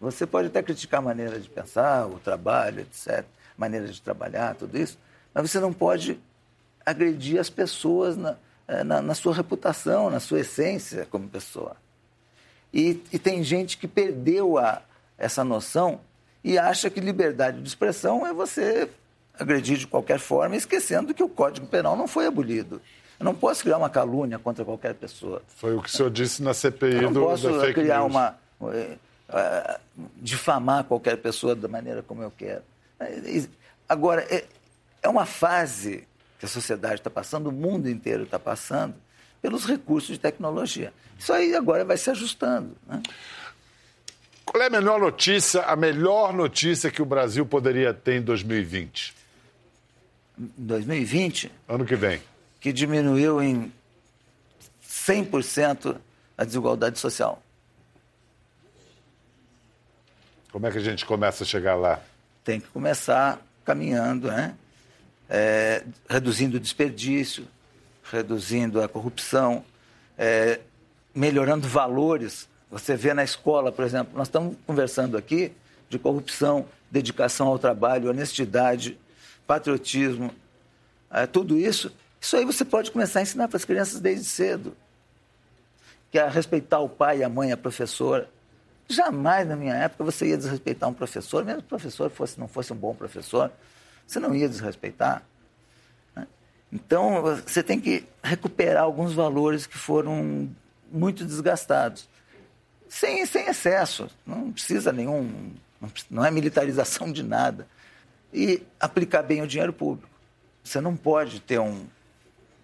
Você 0.00 0.26
pode 0.26 0.48
até 0.48 0.62
criticar 0.62 0.98
a 0.98 1.02
maneira 1.02 1.38
de 1.38 1.48
pensar, 1.48 2.06
o 2.06 2.18
trabalho, 2.18 2.80
etc., 2.80 3.24
maneira 3.56 3.86
de 3.86 4.02
trabalhar, 4.02 4.56
tudo 4.56 4.76
isso, 4.76 4.98
mas 5.32 5.48
você 5.48 5.60
não 5.60 5.72
pode 5.72 6.18
agredir 6.84 7.38
as 7.38 7.48
pessoas 7.48 8.16
na, 8.16 8.36
eh, 8.66 8.82
na, 8.82 9.00
na 9.00 9.14
sua 9.14 9.32
reputação, 9.32 10.10
na 10.10 10.18
sua 10.18 10.40
essência 10.40 11.06
como 11.06 11.28
pessoa. 11.28 11.76
E, 12.72 13.02
e 13.12 13.18
tem 13.18 13.42
gente 13.44 13.76
que 13.76 13.86
perdeu 13.86 14.58
a, 14.58 14.82
essa 15.16 15.44
noção 15.44 16.00
e 16.44 16.58
acha 16.58 16.90
que 16.90 17.00
liberdade 17.00 17.60
de 17.60 17.68
expressão 17.68 18.26
é 18.26 18.32
você 18.32 18.88
agredir 19.38 19.78
de 19.78 19.86
qualquer 19.86 20.18
forma, 20.18 20.56
esquecendo 20.56 21.14
que 21.14 21.22
o 21.22 21.28
Código 21.28 21.66
Penal 21.66 21.96
não 21.96 22.06
foi 22.06 22.26
abolido. 22.26 22.80
Eu 23.18 23.24
não 23.24 23.34
posso 23.34 23.62
criar 23.62 23.78
uma 23.78 23.88
calúnia 23.88 24.38
contra 24.38 24.64
qualquer 24.64 24.94
pessoa. 24.94 25.42
Foi 25.56 25.76
o 25.76 25.82
que 25.82 25.88
o 25.88 25.92
senhor 25.92 26.10
disse 26.10 26.42
na 26.42 26.52
CPI 26.52 26.96
eu 26.96 27.02
não 27.02 27.12
do 27.12 27.20
posso 27.20 27.48
criar 27.72 28.00
news. 28.00 28.10
uma 28.10 28.36
uh, 28.60 29.80
difamar 30.16 30.84
qualquer 30.84 31.16
pessoa 31.16 31.54
da 31.54 31.68
maneira 31.68 32.02
como 32.02 32.22
eu 32.22 32.32
quero. 32.36 32.62
Agora 33.88 34.22
é, 34.28 34.44
é 35.02 35.08
uma 35.08 35.26
fase 35.26 36.06
que 36.38 36.46
a 36.46 36.48
sociedade 36.48 36.96
está 36.96 37.10
passando, 37.10 37.48
o 37.48 37.52
mundo 37.52 37.88
inteiro 37.88 38.24
está 38.24 38.38
passando 38.38 38.94
pelos 39.40 39.64
recursos 39.64 40.10
de 40.10 40.18
tecnologia. 40.18 40.92
Isso 41.18 41.32
aí 41.32 41.54
agora 41.54 41.84
vai 41.84 41.96
se 41.96 42.10
ajustando. 42.10 42.76
Né? 42.86 43.02
Qual 44.44 44.62
é 44.62 44.66
a 44.66 44.70
melhor 44.70 45.00
notícia, 45.00 45.62
a 45.62 45.76
melhor 45.76 46.32
notícia 46.32 46.90
que 46.90 47.00
o 47.00 47.04
Brasil 47.06 47.46
poderia 47.46 47.94
ter 47.94 48.16
em 48.16 48.22
2020? 48.22 49.14
Em 50.38 50.50
2020, 50.58 51.50
Ano 51.68 51.84
que 51.84 51.94
vem. 51.96 52.20
que 52.60 52.72
diminuiu 52.72 53.42
em 53.42 53.72
100% 54.86 55.96
a 56.36 56.44
desigualdade 56.44 56.98
social. 56.98 57.42
Como 60.50 60.66
é 60.66 60.70
que 60.70 60.78
a 60.78 60.82
gente 60.82 61.06
começa 61.06 61.44
a 61.44 61.46
chegar 61.46 61.74
lá? 61.76 62.00
Tem 62.44 62.60
que 62.60 62.68
começar 62.68 63.40
caminhando, 63.64 64.28
né? 64.28 64.54
É, 65.30 65.82
reduzindo 66.08 66.56
o 66.58 66.60
desperdício, 66.60 67.46
reduzindo 68.04 68.82
a 68.82 68.88
corrupção, 68.88 69.64
é, 70.18 70.60
melhorando 71.14 71.66
valores. 71.66 72.48
Você 72.72 72.96
vê 72.96 73.12
na 73.12 73.22
escola, 73.22 73.70
por 73.70 73.84
exemplo, 73.84 74.16
nós 74.16 74.28
estamos 74.28 74.56
conversando 74.66 75.18
aqui 75.18 75.52
de 75.90 75.98
corrupção, 75.98 76.64
dedicação 76.90 77.48
ao 77.48 77.58
trabalho, 77.58 78.08
honestidade, 78.08 78.98
patriotismo, 79.46 80.32
é, 81.10 81.26
tudo 81.26 81.58
isso. 81.58 81.92
Isso 82.18 82.34
aí 82.34 82.46
você 82.46 82.64
pode 82.64 82.90
começar 82.90 83.18
a 83.18 83.22
ensinar 83.22 83.46
para 83.46 83.58
as 83.58 83.66
crianças 83.66 84.00
desde 84.00 84.24
cedo. 84.24 84.74
Que 86.10 86.18
é 86.18 86.26
respeitar 86.26 86.80
o 86.80 86.88
pai, 86.88 87.22
a 87.22 87.28
mãe, 87.28 87.52
a 87.52 87.58
professora. 87.58 88.30
Jamais 88.88 89.46
na 89.46 89.54
minha 89.54 89.74
época 89.74 90.02
você 90.02 90.28
ia 90.28 90.38
desrespeitar 90.38 90.88
um 90.88 90.94
professor, 90.94 91.44
mesmo 91.44 91.60
que 91.60 91.66
o 91.66 91.68
professor 91.68 92.10
fosse, 92.10 92.40
não 92.40 92.48
fosse 92.48 92.72
um 92.72 92.76
bom 92.76 92.94
professor, 92.94 93.52
você 94.06 94.18
não 94.18 94.34
ia 94.34 94.48
desrespeitar. 94.48 95.22
né? 96.16 96.26
Então 96.72 97.20
você 97.20 97.62
tem 97.62 97.78
que 97.78 98.06
recuperar 98.22 98.84
alguns 98.84 99.12
valores 99.12 99.66
que 99.66 99.76
foram 99.76 100.48
muito 100.90 101.22
desgastados, 101.22 102.08
sem, 102.92 103.24
sem 103.24 103.46
excesso, 103.46 104.06
não 104.26 104.52
precisa 104.52 104.92
nenhum, 104.92 105.50
não, 106.10 106.22
é 106.22 106.30
militarização 106.30 107.10
de 107.10 107.22
nada. 107.22 107.66
E 108.30 108.62
aplicar 108.78 109.22
bem 109.22 109.40
o 109.40 109.46
dinheiro 109.46 109.72
público. 109.72 110.10
Você 110.62 110.78
não 110.78 110.94
pode 110.94 111.40
ter 111.40 111.58
um, 111.58 111.86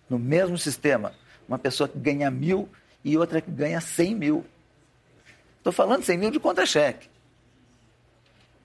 no 0.08 0.18
mesmo 0.18 0.58
sistema, 0.58 1.14
uma 1.48 1.58
pessoa 1.58 1.88
que 1.88 1.98
ganha 1.98 2.30
mil 2.30 2.68
e 3.02 3.16
outra 3.16 3.40
que 3.40 3.50
ganha 3.50 3.80
cem 3.80 4.14
mil. 4.14 4.44
Estou 5.56 5.72
falando 5.72 6.04
100 6.04 6.18
mil 6.18 6.30
de 6.30 6.38
contra-cheque. 6.38 7.08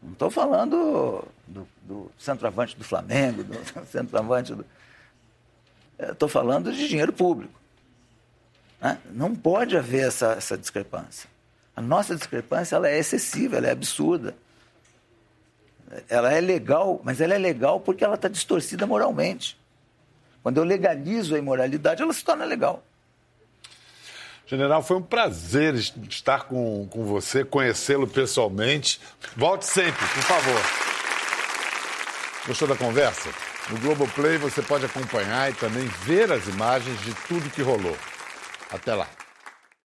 Não 0.01 0.11
estou 0.11 0.29
falando 0.29 1.25
do, 1.47 1.67
do 1.81 2.11
centroavante 2.17 2.75
do 2.77 2.83
Flamengo, 2.83 3.41
do 3.43 3.85
centroavante 3.87 4.53
do. 4.53 4.65
Estou 5.97 6.27
falando 6.27 6.73
de 6.73 6.89
dinheiro 6.89 7.13
público. 7.13 7.57
né? 8.81 8.99
Não 9.11 9.33
pode 9.33 9.77
haver 9.77 10.07
essa, 10.07 10.33
essa 10.33 10.57
discrepância. 10.57 11.32
A 11.75 11.81
nossa 11.81 12.15
discrepância 12.15 12.75
ela 12.75 12.87
é 12.89 12.97
excessiva, 12.97 13.57
ela 13.57 13.67
é 13.67 13.71
absurda. 13.71 14.35
Ela 16.09 16.31
é 16.33 16.41
legal, 16.41 16.99
mas 17.03 17.21
ela 17.21 17.33
é 17.33 17.37
legal 17.37 17.79
porque 17.79 18.03
ela 18.03 18.15
está 18.15 18.27
distorcida 18.27 18.85
moralmente. 18.87 19.57
Quando 20.41 20.57
eu 20.57 20.63
legalizo 20.63 21.35
a 21.35 21.37
imoralidade, 21.39 22.01
ela 22.01 22.13
se 22.13 22.23
torna 22.23 22.45
legal. 22.45 22.83
General, 24.45 24.83
foi 24.83 24.97
um 24.97 25.01
prazer 25.01 25.73
es- 25.75 25.93
estar 26.09 26.43
com, 26.43 26.87
com 26.89 27.05
você, 27.05 27.43
conhecê-lo 27.45 28.07
pessoalmente. 28.07 28.99
Volte 29.35 29.65
sempre, 29.65 30.05
por 30.07 30.23
favor. 30.23 30.61
Gostou 32.47 32.67
da 32.67 32.75
conversa? 32.75 33.29
No 33.69 33.79
Globoplay 33.79 34.37
você 34.37 34.61
pode 34.61 34.85
acompanhar 34.85 35.49
e 35.49 35.53
também 35.53 35.85
ver 36.03 36.29
as 36.31 36.45
imagens 36.47 36.99
de 37.01 37.13
tudo 37.27 37.49
que 37.49 37.61
rolou. 37.61 37.97
Até 38.69 38.93
lá. 38.93 39.07